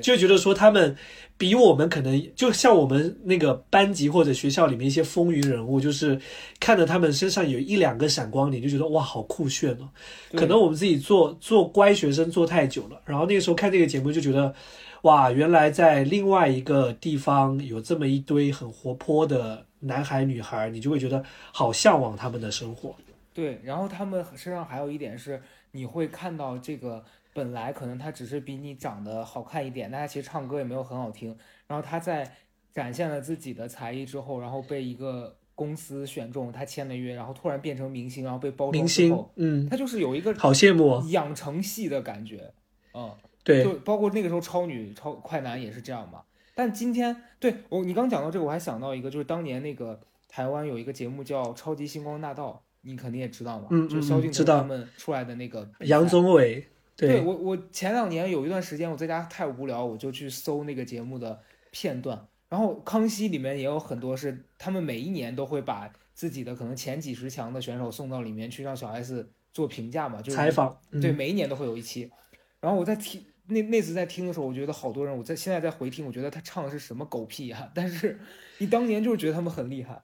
[0.00, 0.96] 就觉得说他们
[1.36, 6.20] 比我们可能就像我们那个班级或者学校里面一些风云人物，就是
[6.60, 9.88] 看着他们身上有一两个闪光点，就觉得哇，好酷炫哦。
[10.36, 14.54] 可能我们自己做做乖学生做太久了，然后那个时候看这个节目就觉得，
[15.02, 21.22] 哇，原来在另外一个地方有这么一堆很活泼的男孩女孩，你就会觉得
[21.52, 22.94] 好向往他们的生活。
[23.34, 27.04] 对，然后他们身上还有一点是，你会看到这个
[27.34, 31.36] 本来可能他只是比你长得好看一点，但他其实唱歌也没有很好听。
[31.66, 32.32] 然后他在
[32.72, 41.06] 展现了自己的才艺之后，然后被一个公司选中，他签了约，然后突然变成明星，然后被包装明星之后，，嗯，他就是有一个好羡慕哦。
[41.10, 42.54] 养成系的感觉，
[42.94, 43.14] 嗯。
[43.46, 46.22] 对就，包括那个时候超女、超快男也是这样嘛。
[46.54, 56.66] 但今天对我，你刚讲到这个，我还想到一个，就是当年那个台湾有一个节目叫《超级星光大道》，你肯定也知道嘛，嗯就是萧敬腾他们出来的那个杨宗纬，
[56.96, 61.40] 对我，我前两年有一段时间我在家太无聊，我就去搜那个节目的
[61.70, 62.26] 片段。
[62.48, 72.10] 然后康熙里面也有很多是他们每一年都会把自己的可能前几十强的选手送到里面去，让小 S 做评价嘛，就是采访，嗯对，每一年都会有一期。
[72.60, 78.20] 然后我在听那那次在听的时候，我觉得好多人，我在现在在回听，我觉得他唱的是什么狗屁呀、但是
[78.58, 80.02] 你当年就是觉得他们很厉害。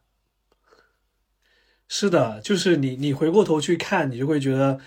[1.86, 4.80] 是的，就是你你回过头去看，你就会觉得，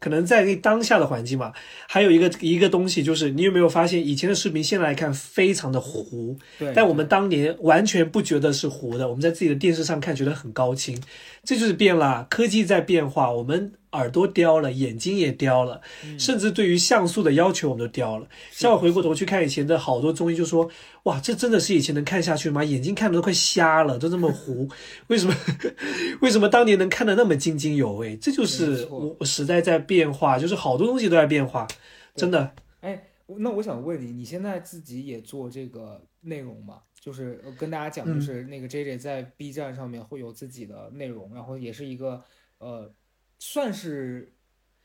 [0.00, 1.52] 可能在当下的环境嘛，
[1.88, 10.96] 还有一个一个东西就是，你有没有发现以前的视频现在来看非常的糊，对，但我们当年完全不觉得是糊的，我们在自己的电视上看觉得很高清，
[11.42, 18.28] 这就是变了，科技在变化，我们耳朵刁了，眼睛也刁了，嗯甚至对于像素的要求我们都刁了。
[18.50, 20.70] 像我回过头去看以前的好多综艺，就说
[21.04, 22.62] 哇，这真的是以前能看下去吗？
[22.62, 24.68] 眼睛看的都快瞎了，都这么糊，
[25.08, 25.34] 为什么？
[26.20, 28.16] 为什么当年能看得那么津津有味？
[28.16, 31.66] 这就是错我时代在变化，就是好多东西都在变化，
[32.14, 32.52] 真的。
[32.80, 36.80] 哎，那我想问你，你现在自己也做这个内容吗？
[37.00, 42.22] 就是呃跟大家讲，就嗯是那个 J J 在 B 站上面会有自己的内容，然后也是一个
[42.58, 42.90] 呃，
[43.38, 44.32] 算是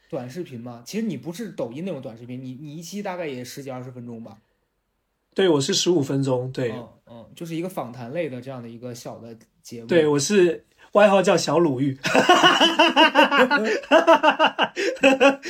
[0.10, 0.84] 短视频吗？
[0.86, 4.38] 其实你不是抖音那种短视频，你你一期大概也十几二十分钟吧？
[5.34, 9.88] 对我是十五分钟，对、嗯嗯，就是一个访谈类的这样的一个小的节目。
[9.88, 11.98] 对，我是外号叫小鲁豫。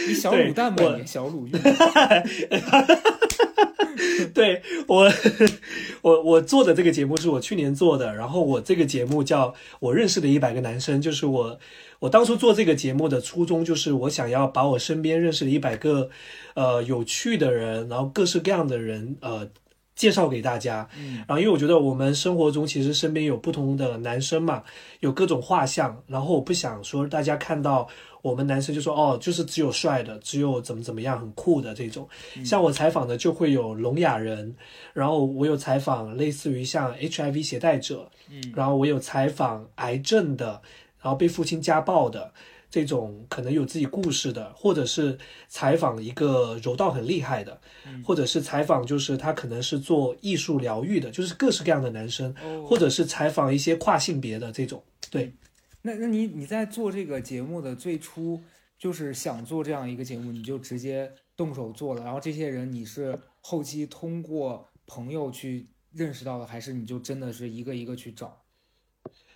[0.07, 1.51] 你小卤蛋吧我你，小卤玉。
[4.33, 5.11] 对我，
[6.01, 9.49] 我我做的这个节目是我去年做的，然后我这个节目叫
[9.79, 11.59] 《我认识的一百个男生》，就是我
[11.99, 16.09] 我当初做这个节目的初衷，就是我想要把我身边认识的一百个
[16.55, 19.47] 呃有趣的人，然后各式各样的人呃
[19.95, 20.87] 介绍给大家。
[20.97, 24.63] 嗯然后因为我觉得我们生活中其实身边有不同的男生嘛，
[24.99, 27.87] 有各种画像，然后我不想说大家看到
[28.21, 32.07] 我们男生就说哦，就是只有帅的，只有怎么怎么样很酷的这种。
[32.45, 34.55] 像我采访的就会有聋哑人，
[34.93, 40.61] 然后我有采访类似于像 HIV 携带者，嗯然后我有采访癌症的，
[41.01, 42.31] 然后被父亲家暴的。
[42.73, 45.15] 这种可能有自己故事的，或者是
[45.47, 47.61] 采访一个柔道很厉害的，
[48.03, 54.83] 或者是采访就是他可能是做艺术疗愈的，就是各式各样的男生，哦或者是采访一些跨性别的这种。
[55.11, 55.31] 对，
[55.83, 58.41] 那那你你在做这个节目的最初，
[58.79, 68.42] 就是想做这样一个节目，你就直接动手做了，然后这些人你是后期通过朋友去认识到的，还是你就真的是一个一个去找？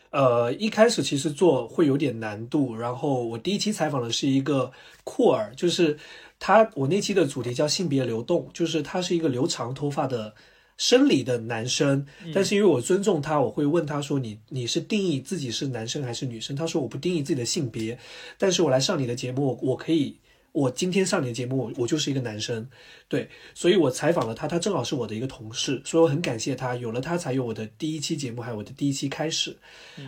[0.10, 4.72] 呃，一开始其实做会有点难度，然后我第一期采访的是一个
[5.04, 5.98] 酷儿，就是
[6.40, 10.34] 他，我那期的主题叫性别流动，就是他是一个留长头发的
[10.78, 16.56] 生理的男生，嗯但是因为我尊重他，我会问他说你你是定义自己是男生还是女生？
[16.56, 17.98] 他说我不定义自己的性别，
[18.38, 20.18] 但是我来上你的节目，我我可以。
[20.54, 22.68] 我今天上你的节目，我我就是一个男生，
[23.08, 29.56] 对，所以我采访了他，他正好是我的一个同事，所以我很感谢他，有了他才有我的第一期节目，还有我的第一期开始。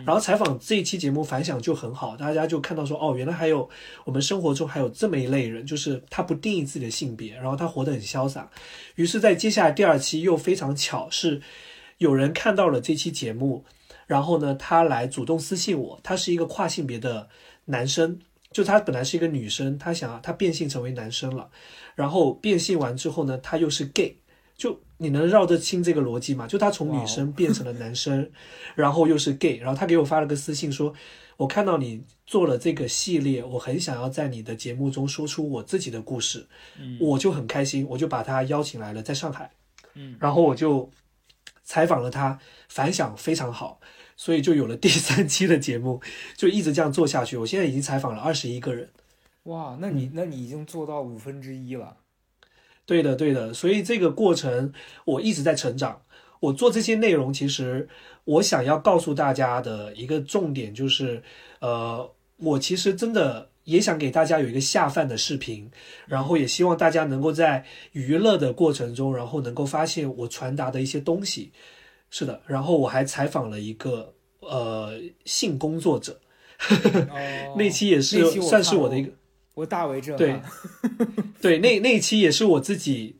[0.04, 3.68] 然后采访这一期节目反响就很好，大家就看到说，哦，原来还有
[4.04, 8.50] 我们生活中还有这么一类人，就是他不定义自己的性别，然后他活得很潇洒。
[8.96, 11.40] 于是，在接下来第二期又非常巧，是
[11.98, 13.64] 有人看到了这期节目，
[14.06, 17.28] 然后呢，他来主动私信我，他是一个跨性别的
[17.66, 18.18] 男生。
[18.52, 21.50] 就她本来是一个女生，她想她变性成为男生了，
[21.94, 24.16] 然后变性完之后呢，她又是 gay，
[24.56, 26.46] 就你能绕得清这个逻辑吗？
[26.46, 28.30] 就她从女生变成了男生，
[28.74, 30.92] 然后又是 gay，然后她给我发了个私信说，
[31.36, 36.46] 我看到你做了这个系列，我很想要在你的节目中说出我自己的故事，
[36.98, 39.50] 我就很开心，我就把她邀请来了，在上海，
[39.94, 40.90] 嗯，然后我就
[41.62, 42.38] 采访了她，
[42.68, 43.80] 反响非常好。
[44.20, 45.98] 所以就有了第三期的节目，
[46.36, 47.38] 就一直这样做下去。
[47.38, 48.90] 我现在已经采访了二十一个人，
[49.44, 51.96] 哇，那你那你已经做到五分之一了。
[52.84, 53.54] 对的，对的。
[53.54, 54.74] 所以这个过程
[55.06, 56.02] 我一直在成长。
[56.40, 57.88] 我做这些内容，其实
[58.24, 61.22] 我想要告诉大家的一个重点就是，
[61.60, 65.70] 呃，我其实真的也想给大家有一个下饭的视频，
[66.06, 71.52] 然后也希望大家能够在娱乐的过程中，然后能够发现我传达的一些东西。
[72.10, 76.20] 是的，然后我还采访了一个呃性工作者，
[77.08, 79.12] 哦那期也是期算是我的一个，
[79.54, 80.42] 我大为震对撼。
[81.40, 83.16] 对，那那一期也是我自己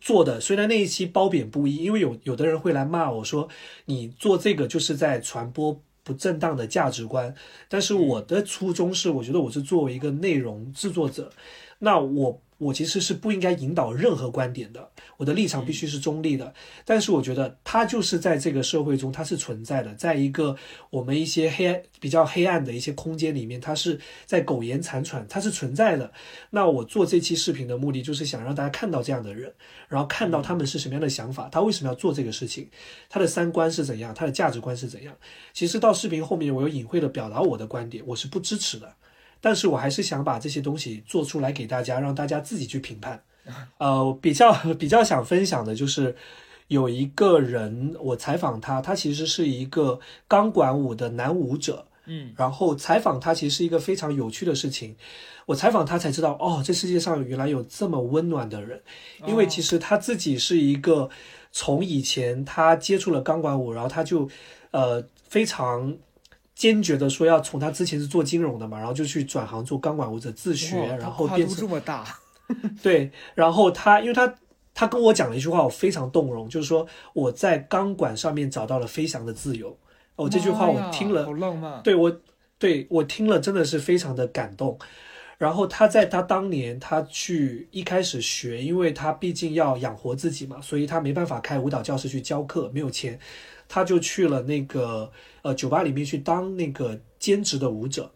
[0.00, 3.46] 做的，虽然那一期褒贬不一，因为有有的人会来骂我说
[3.84, 7.34] 你做这个就是在传播不正当的价值观，
[7.68, 11.30] 但是我的初衷是，我觉得我是作为一个内容制作者，
[11.78, 12.40] 那我。
[12.62, 16.54] 我其实是不应该引导任何观点的，我的立场必须是中立的。
[16.84, 20.56] 但是我觉得它就是在这个社会中，它是存在的，在一个
[20.90, 26.12] 我们一些黑暗、比较黑暗的一些空间里面，它是在苟延残喘，它是存在的。
[26.50, 29.52] 那我做这期视频的目的，就是想让大家看到这样的人，
[29.88, 32.68] 然后看到他们是什么样的想法，他为什么要做这个事情，
[33.08, 35.16] 他的三观是怎样，他的价值观是怎样。
[35.52, 38.94] 其实到视频后面，我有隐晦的表达我的观点，我是不支持的。
[39.42, 43.20] 但是我还是想把这些东西做出来给大家，让大家自己去评判。
[43.78, 46.14] 呃，比较 比较想分享的就是
[46.68, 51.84] 有一个人，我采访他，他其实是一个钢管舞的男舞者。
[52.06, 54.94] 嗯，然后采访他其实是一个非常有趣的事情。
[55.46, 58.80] 我采访他才知道，哦，这世界上原来有这么温暖的人。
[59.26, 61.10] 因为其实他自己是一个
[61.50, 64.28] 从以前他接触了钢管舞，然后他就
[64.70, 65.92] 呃非常。
[66.62, 72.04] 坚决的说要从他之前是做金融的嘛，然后就去转行做钢管舞者自学，哇然后变成这么大。
[72.80, 74.32] 对，然后他因为他
[74.72, 79.76] 他跟我讲了一句话，我非常动容，就是说我在钢管上面找到了飞翔的自由。
[80.14, 81.82] 哦，这句话我听了，好浪漫。
[81.82, 82.20] 对我
[82.60, 84.78] 对我听了真的是非常的感动。
[85.38, 93.18] 然后他在他当年他去一开始学，因为他毕竟要养活自己嘛，所以他没办法开舞蹈教室去教课，没有钱，
[93.74, 95.10] 他就去了那个
[95.40, 98.12] 呃酒吧里面去当那个兼职的舞者，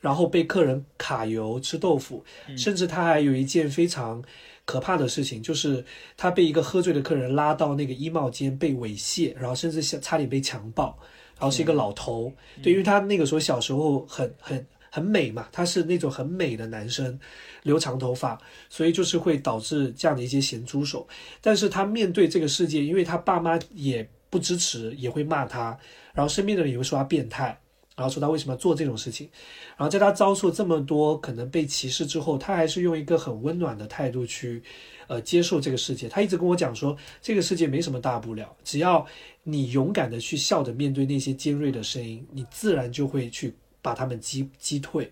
[0.00, 2.24] 然后被客人卡油吃豆腐，
[2.58, 4.20] 甚至他还有一件非常
[4.64, 5.84] 可怕的事情，就是
[6.16, 10.98] 他被一个喝醉的客人拉到那个衣帽间被猥亵，然后甚至差差点被强暴，
[11.38, 14.66] 然后是一个老头，对，因为他那个时候小时候很很。
[14.88, 17.20] 很美嘛，他是那种很美的男生，
[17.64, 18.40] 留长头发，
[18.70, 21.06] 所以就是会导致这样的一些咸猪手。
[21.42, 25.78] 但是他面对这个世界，因为他爸妈也不支持，也会骂他，
[26.12, 27.58] 然后身边的人也会说他变态，
[27.96, 29.28] 然后说他为什么要做这种事情。
[29.76, 34.62] 然后在他遭受这么多可能被歧视之后，他还是用一个很温暖的态度去，
[35.06, 36.08] 呃，接受这个世界。
[36.08, 39.06] 他一直跟我讲说，这个世界没什么大不了，只要
[39.42, 43.54] 你勇敢的去笑着面对那些尖锐的声音，你自然就会去。
[43.86, 45.08] 把他们击击退，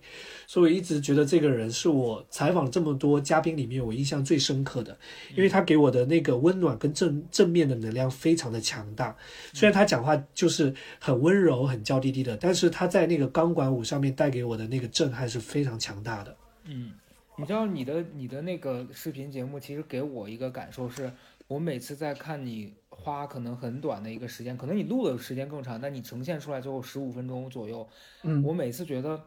[0.48, 4.98] 所以我一直觉得这个人是我采访这么多嘉宾里面我印象最深刻的，
[5.36, 9.16] 因为他给我的那个温暖跟正正面的能量非常的强大。
[9.52, 16.36] 虽然他讲话就是很温柔、很娇滴滴的，但是他在那个钢管舞上面带给我的那个震撼是非常强大的。
[16.64, 16.94] 嗯，
[17.36, 21.12] 你知道你的你的那个视频节目，其实给我一个感受是，
[21.46, 27.86] 我每次在看你花可能很短的一个时间，可能你录的时间更长，但你呈现出来最后十五分钟左右，
[28.22, 29.20] 嗯，我每次觉得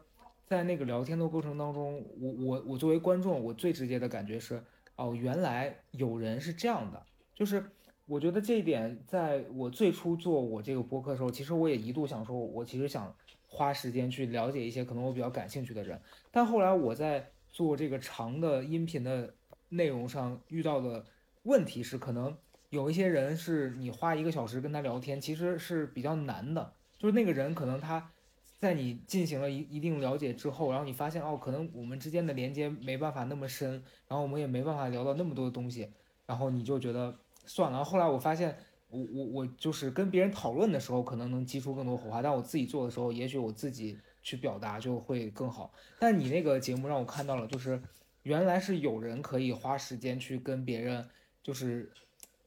[0.46, 4.62] 在那个聊天的过程当中，我我我作为观众，我最直接的感觉是，
[4.96, 7.02] 哦，原来有人是这样的，
[7.34, 7.62] 就是
[8.06, 13.14] 我觉得这一点，在我最初做我这个播客的时候，其实我也一度想说，我其实想
[13.46, 16.00] 花时间去了解一些可能我比较感兴趣的人，
[16.30, 19.34] 但后来我在做这个长的音频的
[19.68, 21.04] 内容上遇到的
[21.42, 22.34] 问题是，可能
[22.70, 26.72] 有一些人是你花一个小时跟他聊天，其实是比较难的。
[26.98, 28.10] 就是那个人可能他
[28.58, 33.70] 在你进行了一一定了解之后，然后你发现哦，可能我们之间的连接没办法那么深，
[34.08, 35.88] 然后我们也没办法聊到那么多的东西，
[36.26, 37.16] 然后你就觉得
[37.46, 37.84] 算了。
[37.84, 38.56] 后来我发现，
[38.90, 45.72] 我我我就是跟别人讨论的时候，可能能激出更多火花，但我自己做的时候，也许我自己去表达就会更好。
[46.00, 47.80] 但你那个节目让我看到了，就是
[48.24, 51.08] 原来是有人可以花时间去跟别人，
[51.44, 51.92] 就是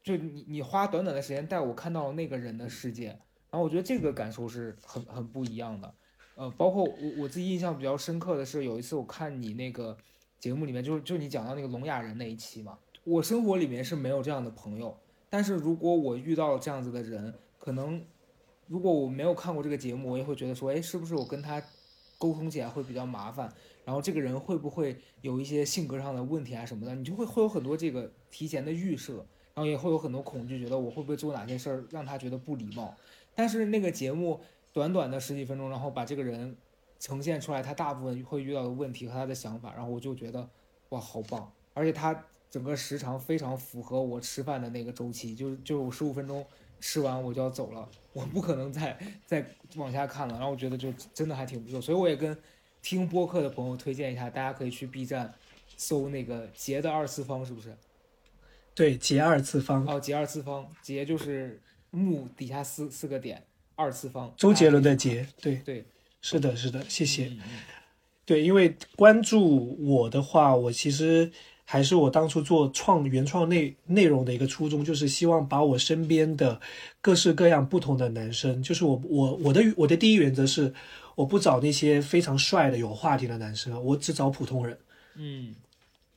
[0.04, 3.18] 就你你花短短的时间带我看到了那个人的世界。
[3.52, 5.94] 然后我觉得这个感受是很很不一样的，
[6.36, 9.98] 呃，包括我我自己印象比较深刻的是，有一次我看你那个
[10.40, 14.98] 节目里面，就是就你讲到那个聋哑人那一期嘛，我生活里面是没有这样的朋友，
[15.30, 18.02] 但是如果我遇到这样子的人，可能
[18.68, 21.62] 如果我没有看过这个节目，我也会觉得说，哎，是不是我跟他
[22.18, 23.54] 沟通起来会比较麻烦？
[23.84, 26.96] 然后这个人会不会有一些性格上的问题啊什么的？
[26.96, 32.96] 你就会会有很多这个提前的预设，然后也会有很多恐惧，觉得我会不会做哪些事儿让他觉得不礼貌？
[33.36, 34.40] 但是那个节目
[34.74, 36.56] 短短的十几分钟，然后把这个人
[37.00, 40.48] 呈现出来，他大部分会遇到的问题和他的想法，然后我就觉得
[40.90, 41.52] 哇，好棒！
[41.74, 46.46] 而且他整个时长非常符合我吃饭的那个周期，就是就是我十五分钟
[46.80, 49.46] 吃完我就要走了，我不可能再再
[49.76, 50.34] 往下看了。
[50.36, 52.38] 然后我觉得就真的还挺不错，所以我也跟
[52.82, 55.34] 听播客的朋友推荐一下，大家可以去 B 站
[55.78, 57.76] 搜那个杰的二次方，是不是？
[58.76, 59.86] 对，结二次方。
[59.86, 61.62] 哦，结二次方，结就是。
[61.94, 63.44] 木底下四四个点，
[63.76, 64.34] 二次方。
[64.38, 65.84] 周杰伦的结，对对，
[66.22, 67.30] 是的，是的，谢谢。
[68.24, 71.30] 对，因为关注我的话，我其实
[71.66, 76.62] 还是我当初做创原创内内容的一个初衷，就是希望把我身边的
[77.02, 80.74] 各式各样不同的男生，就是我我我的我的第一原则是，
[81.16, 84.78] 我不找那些非常帅的有话题的男生，我只找普通人。
[85.16, 85.54] 嗯，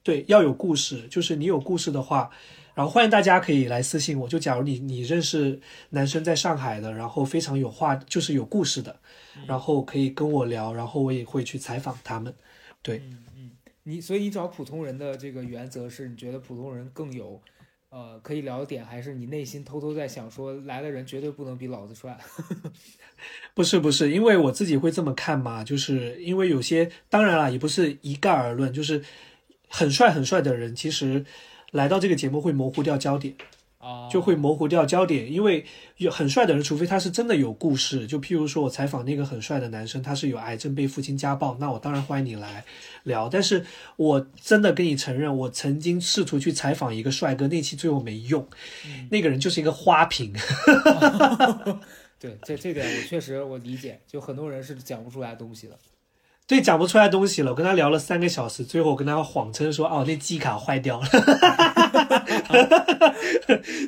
[0.05, 2.31] 对，要有故事，就是你有故事的话。
[2.75, 8.99] 然后欢迎大家可以来私信我，就假如你你认识男生在上海的，然后非常有话，就是有故事的，
[9.47, 12.35] 然后可以跟我聊，然后我也会去采访他们。
[12.83, 13.51] 对，嗯嗯，
[13.85, 17.41] 你所以你找普通人的这个原则是你觉得普通人更有，
[17.91, 22.19] 呃，可以聊的点，还是你内心偷偷在想说来的人绝对不能比老子帅？
[23.55, 29.01] 不是不是，因为我自己会这么看嘛，就是因为有些当然了，也不是一概而论，就是
[29.75, 31.25] 很帅很帅的人其实。
[31.75, 33.35] 来到这个节目会模糊掉焦点，
[33.79, 35.67] 啊，就会模糊掉焦点，因为
[35.97, 42.65] 有很帅的人，除非他是真的有故事，就譬如说我采访那个很帅的男生，他是有癌症被父亲家暴，那我当然欢迎你来
[43.03, 43.29] 聊。
[43.29, 43.67] 但是
[43.97, 48.47] 我真的跟你承认，我曾经试图去采访一个帅哥，那期最后没用，
[49.11, 50.33] 那个人就是一个花瓶。
[52.21, 55.77] 对，这这点我确实我理解，就很多人是讲不出来东西的。
[56.47, 57.53] 对，讲不出来东西了。
[57.53, 61.07] 我跟他聊了三个小时，最后我跟他谎称说：“哦，那记卡坏掉了。”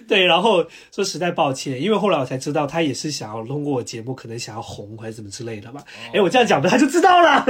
[0.08, 5.84] 对，然后说实在抱歉，因为后来我才知道他也是想要通过我节目，可能想要红或者怎么之类的吧。
[6.14, 7.44] 哎，我这样讲的他就知道了。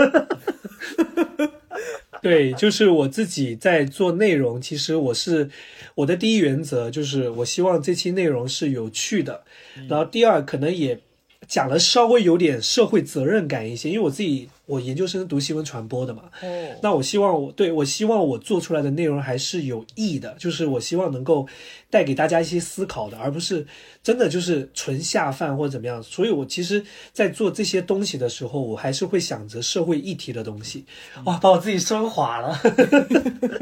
[2.21, 5.49] 对，就是我自己在做内容，其实我是
[5.95, 9.45] 我的第一原则就是我希望这期内容是有趣的，
[9.89, 10.99] 然后第二可能也。
[11.47, 21.47] 讲了稍微有点社会责任感一些，因为我自己我研究生读新闻传播的嘛，哦，那我希望我对我希望我做出来的内容还是有益的，就是我希望能够
[21.89, 23.65] 带给大家一些思考的，而不是
[24.03, 26.03] 真的就是纯下饭或者怎么样。
[26.03, 30.85] 所以我其实，在做这些东西的时候，我还是会想着社会议题的东西。
[31.25, 32.61] 哇，把我自己升华了，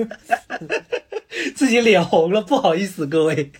[1.54, 3.52] 自己脸红了，不好意思各位，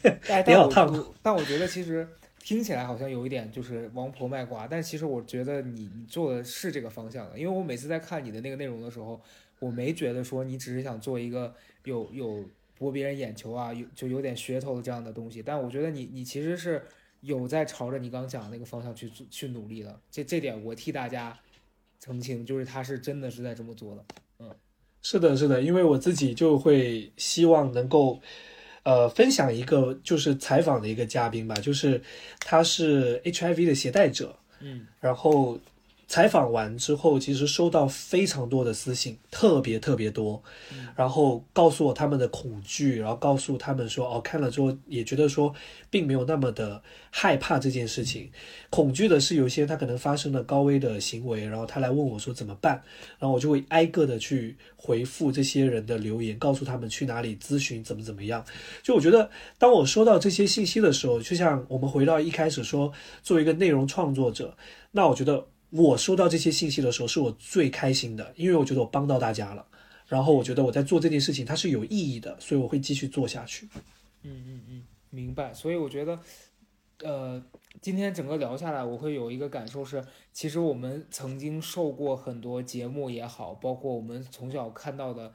[0.47, 1.13] 脸好烫。
[1.23, 2.09] 但我觉得其实。
[2.45, 9.19] 听起来好像有一点就是王婆卖瓜，但其实我觉得你你做的是这个方向的，因为我每次在看你的那个内容的时候，
[9.61, 12.45] 我没觉得说你只是想做一个有有
[12.77, 16.83] 博别人眼球啊，有就有点噱头的这样的东西，但我觉得你你其实是
[17.23, 21.39] 有在朝着你刚讲的那个方向去去努力的，这这点我替大家
[21.99, 24.05] 澄清，就是他是真的是在这么做的，
[24.41, 24.55] 嗯，
[25.01, 28.21] 是的，是的，因为我自己就会希望能够。
[28.85, 32.01] 呃，分享一个就是采访的一个嘉宾吧，就是
[32.41, 35.59] 他是 HIV 的携带者，嗯，然后。
[36.07, 40.43] 采访完之后，其实收到非常多的私信，特别特别多，
[40.95, 45.53] 然后告诉我他们的恐惧，然后告诉他们说，哦，看了之后也觉得说，
[45.91, 48.31] 并没有那么的害怕这件事情，
[48.71, 52.81] 恐惧的是有些他可能发生了高危的行为，然后他来问我说怎么办，
[53.19, 58.45] 然后我就会挨个的去回复这些人的留言，告诉他们去哪里咨询，怎么怎么样。
[58.83, 62.93] 就我觉得，当我收到这些信息的时候，就像我们回到一开始说，
[63.23, 64.55] 作为一个内容创作者，
[64.93, 65.47] 那我觉得。
[65.77, 69.67] 我收到这些信息的时候，是我最开心的，因为我觉得我帮到大家了，
[70.07, 73.69] 然后我觉得我在做这件事情它是有意义的，所以我会继续做下去。
[74.23, 75.53] 嗯嗯嗯，明白。
[75.53, 76.21] 所以我觉得，
[77.03, 77.45] 呃，
[77.81, 85.33] 今天整个聊下来，我会有一个感受是，其实我们曾经受过很多节目也好，包括我们从小看到的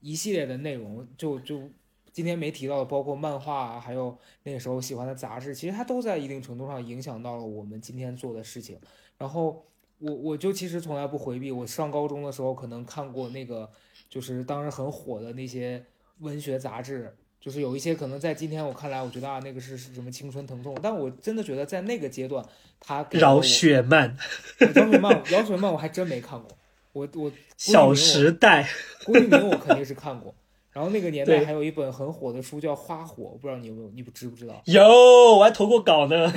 [0.00, 1.68] 一系列的内容，就就
[2.12, 8.78] 今天没提到的，包括漫画啊，还有那个时候喜欢的杂志，其实它都在一定程度上影响到了我们今天做的事情。
[9.18, 9.66] 然后
[10.00, 13.70] 我我就其实从来不回避，我上高中的时候可能看过那个，
[14.08, 15.84] 就是当时很火的那些
[16.18, 17.16] 文学杂志。
[17.40, 22.44] 就是有一些可能在今天我看来，我觉得啊，那个是是什么青春疼痛，但我真的觉得在那个阶段，
[22.78, 24.14] 他饶雪漫，
[24.58, 26.50] 饶雪漫，饶雪漫我还真没看过。
[26.92, 28.68] 我我小时代，
[29.06, 30.34] 郭敬明我肯定是看过。
[30.72, 34.62] 然后那个年代还有一本很火的书叫《花火》，我不知道你有没有，你不知不知道？
[34.66, 36.32] 有，我还投过稿呢。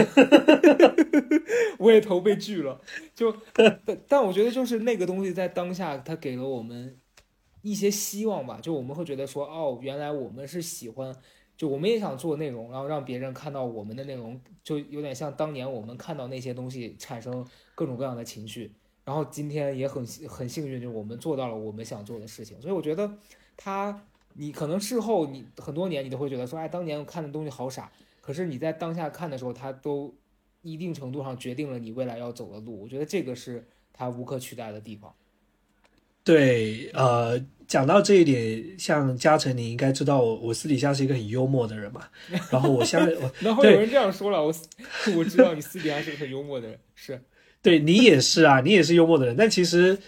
[1.79, 2.79] 我也投被拒了。
[3.13, 6.97] 就但但我觉得就是那个东西在当下，它给了我们。
[7.65, 11.15] 一些希望吧，就我们会觉得说，哦，原来我们是喜欢，
[11.55, 18.73] 就我们也想做内容，然后让别人看到我们的内容，就有点像当年我们看到那些东西产生各种各样的情绪。
[19.05, 22.59] 然后今天也很很幸运，就是我们做到了我们想做的事情。
[22.59, 23.09] 所以我觉得，
[23.55, 23.97] 他
[24.35, 27.91] 你可能事后你很多年你都会觉得说，哎，当年我看的东西好傻。
[28.21, 30.15] 可是你在当下看的时候，它都
[30.61, 32.81] 一定程度上决定了你未来要走的路。
[32.81, 35.13] 我觉得这个是它无可取代的地方。
[36.23, 42.07] 对，呃，讲到这一点，像嘉诚，你应该知道我，我私底下是一个很幽默的人嘛。
[42.49, 44.53] 然后我相信，然后有人这样说了，我
[45.17, 47.21] 我知道你私底下是个很幽默的人，是，
[47.61, 49.35] 对你也是啊，你也是幽默的人。
[49.35, 49.99] 但其实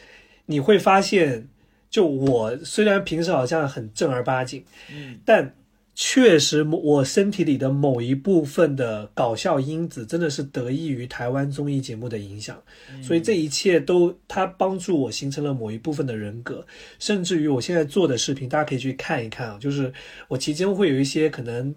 [0.46, 1.50] 你会发现，
[1.96, 5.56] 就我虽然平时好像很正儿八经，嗯，但。
[5.98, 12.62] 确实，我身体里的某一部分的搞笑因子，真的是得益于台湾综艺节目的影响，
[13.02, 16.68] 所以这一切都它帮助我形成了某一部分的人格，
[17.00, 19.94] 甚至于我现在做的视频，大家可以去看一看啊，就是
[20.28, 21.74] 我其中会有一些可能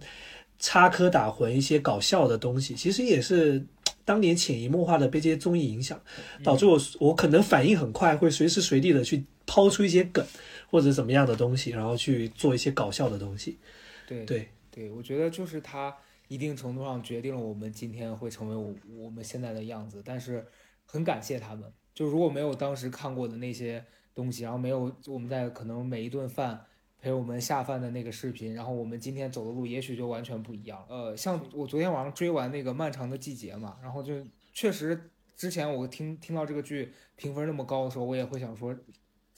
[0.58, 3.64] 插科打诨、一些搞笑的东西，其实也是
[4.04, 5.96] 当年潜移默化的被这些综艺影响，
[6.42, 10.24] 导致我我可能反应很快，会随时随地的去抛出一些梗
[10.70, 13.58] 或者怎么样的东西，然后去做一些搞笑的东西。
[14.06, 15.96] 对对对，我觉得就是它
[16.28, 18.74] 一定程度上决定了我们今天会成为我
[19.04, 20.02] 我们现在的样子。
[20.04, 20.46] 但是
[20.84, 23.84] 很感谢他们，就如果没有当时看过的那些
[24.14, 26.64] 东西，然后没有我们在可能每一顿饭
[27.00, 30.84] 陪我们下饭的那个视频，然后我们今天走的路也许就完全不一样。
[30.88, 34.14] 呃，像我昨天晚上追完那个《漫长的季节》嘛，然后就
[34.52, 38.74] 确实之前我听听到这个剧评分那么高的时候，我也会想说，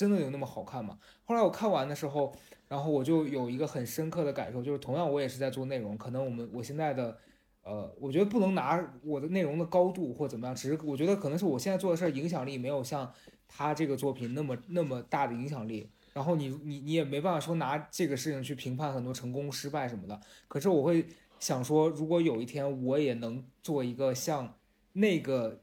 [0.00, 0.98] 真的有那么好看吗？
[1.24, 2.34] 后来我看完的时候。
[2.70, 7.18] 然后我就有一个很深刻的感受，就是同样我也是在做内容，可能我们我现在的，
[7.64, 13.12] 呃，我觉得不能拿我的内容的高度或怎么样，只是我觉得可能是我现在做的事儿影响力没有像
[13.48, 15.90] 他这个作品那么那么大的影响力。
[16.12, 20.20] 然后你你你也没办法说拿这个事情去评判很多成功失败什么的。
[20.46, 21.04] 可是我会
[21.40, 24.54] 想说，如果有一天我也能做一个像
[24.92, 25.60] 那个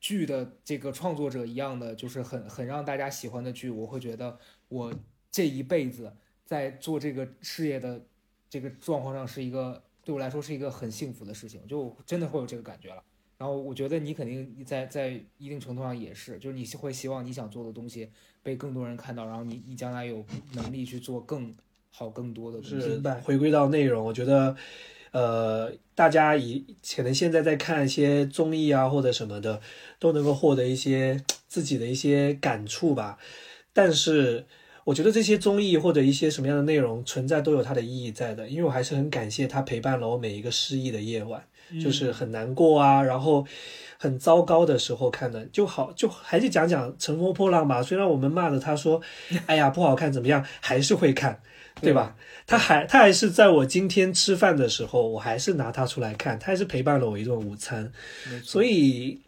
[0.00, 4.38] 剧的这个创作者一样的，就是很很让大家喜欢的剧，我会觉得
[4.68, 4.92] 我。
[5.30, 6.10] 这一辈子
[6.46, 8.02] 在做这个事业的
[8.48, 13.04] 这个状况上，是一个对我来说是一个很幸福的事情，就真的会有这个感觉了。
[13.36, 18.10] 然后我觉得你肯定在在一定程度上也是，就是你会希望你想做的东西
[18.42, 20.24] 被更多人看到，然后你你将来有
[20.54, 21.54] 能力去做更
[21.90, 23.02] 好更多的东西。
[23.22, 24.56] 回归到内容，我觉得，
[25.12, 26.64] 呃，大家以
[26.96, 29.60] 可能现在在看一些综艺啊或者什么的，
[29.98, 33.18] 都能够获得一些自己的一些感触吧，
[33.72, 34.46] 但是。
[34.84, 41.44] 我觉得这些综艺或者一些什么样的内容存在都有它的意义在的，因为我还是很感谢它陪伴了我每一个失意的夜晚，
[41.78, 43.46] 就是很难过啊，然后
[43.98, 47.82] 很糟糕的时候看的就好，就还是讲讲《乘风破浪》吧。
[47.82, 49.02] 虽然我们骂了他说，
[49.44, 51.42] 哎呀不好看怎么样，还是会看，
[51.80, 52.16] 对吧？
[52.46, 57.92] 他还他还是在我今天吃饭的时候，我还是拿它出来看，他还是陪伴了我一顿午餐，
[58.42, 59.20] 所以。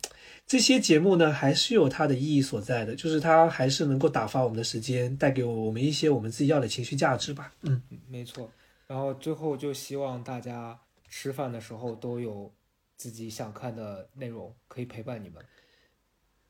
[0.46, 7.52] 这些节目呢，还是有它的意义所在的，就是它还是能够打发我们的时间，带给我们一些我们自己要的情绪价值吧。
[7.62, 8.50] 嗯，没错。
[8.88, 10.76] 然后最后就希望大家
[11.08, 12.52] 吃饭的时候都有
[12.96, 15.40] 自己想看的内容可以陪伴你们。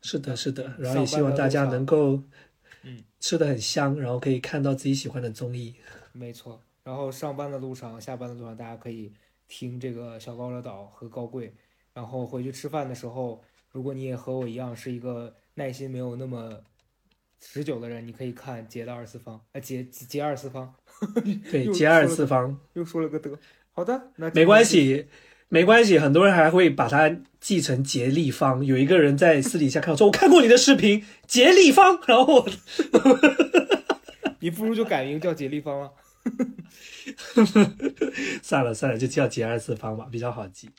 [0.01, 0.73] 是的，是的。
[0.79, 2.23] 然后也希望大家能够，
[2.83, 5.75] 嗯，吃的很香，然后可以看到自己喜欢的综艺。
[6.13, 6.61] 没错。
[6.83, 9.13] 然后上班的路上、下班的路上，大家可以
[9.49, 11.55] 听这个小高的岛和高贵。
[11.93, 13.43] 然后回去吃饭的时候。
[13.73, 16.61] 如果你也和我一样是一个耐心没有那么
[17.39, 20.75] 持久的人，你可以看《杰的二次方》啊，《杰杰二次方》。
[21.53, 23.39] 对，《杰二次方》又说了个的。
[23.71, 25.07] 好的，那没关系，
[25.51, 25.99] 没关系。
[25.99, 28.65] 很多人还会把它记成杰立方。
[28.65, 32.49] 有一个人在私底下看我说：“我看过你的视频，杰立方。”然后，
[34.41, 35.91] 你不如就改名叫杰立方 了。
[38.43, 40.71] 算了算了，就叫杰二次方吧，比较好记。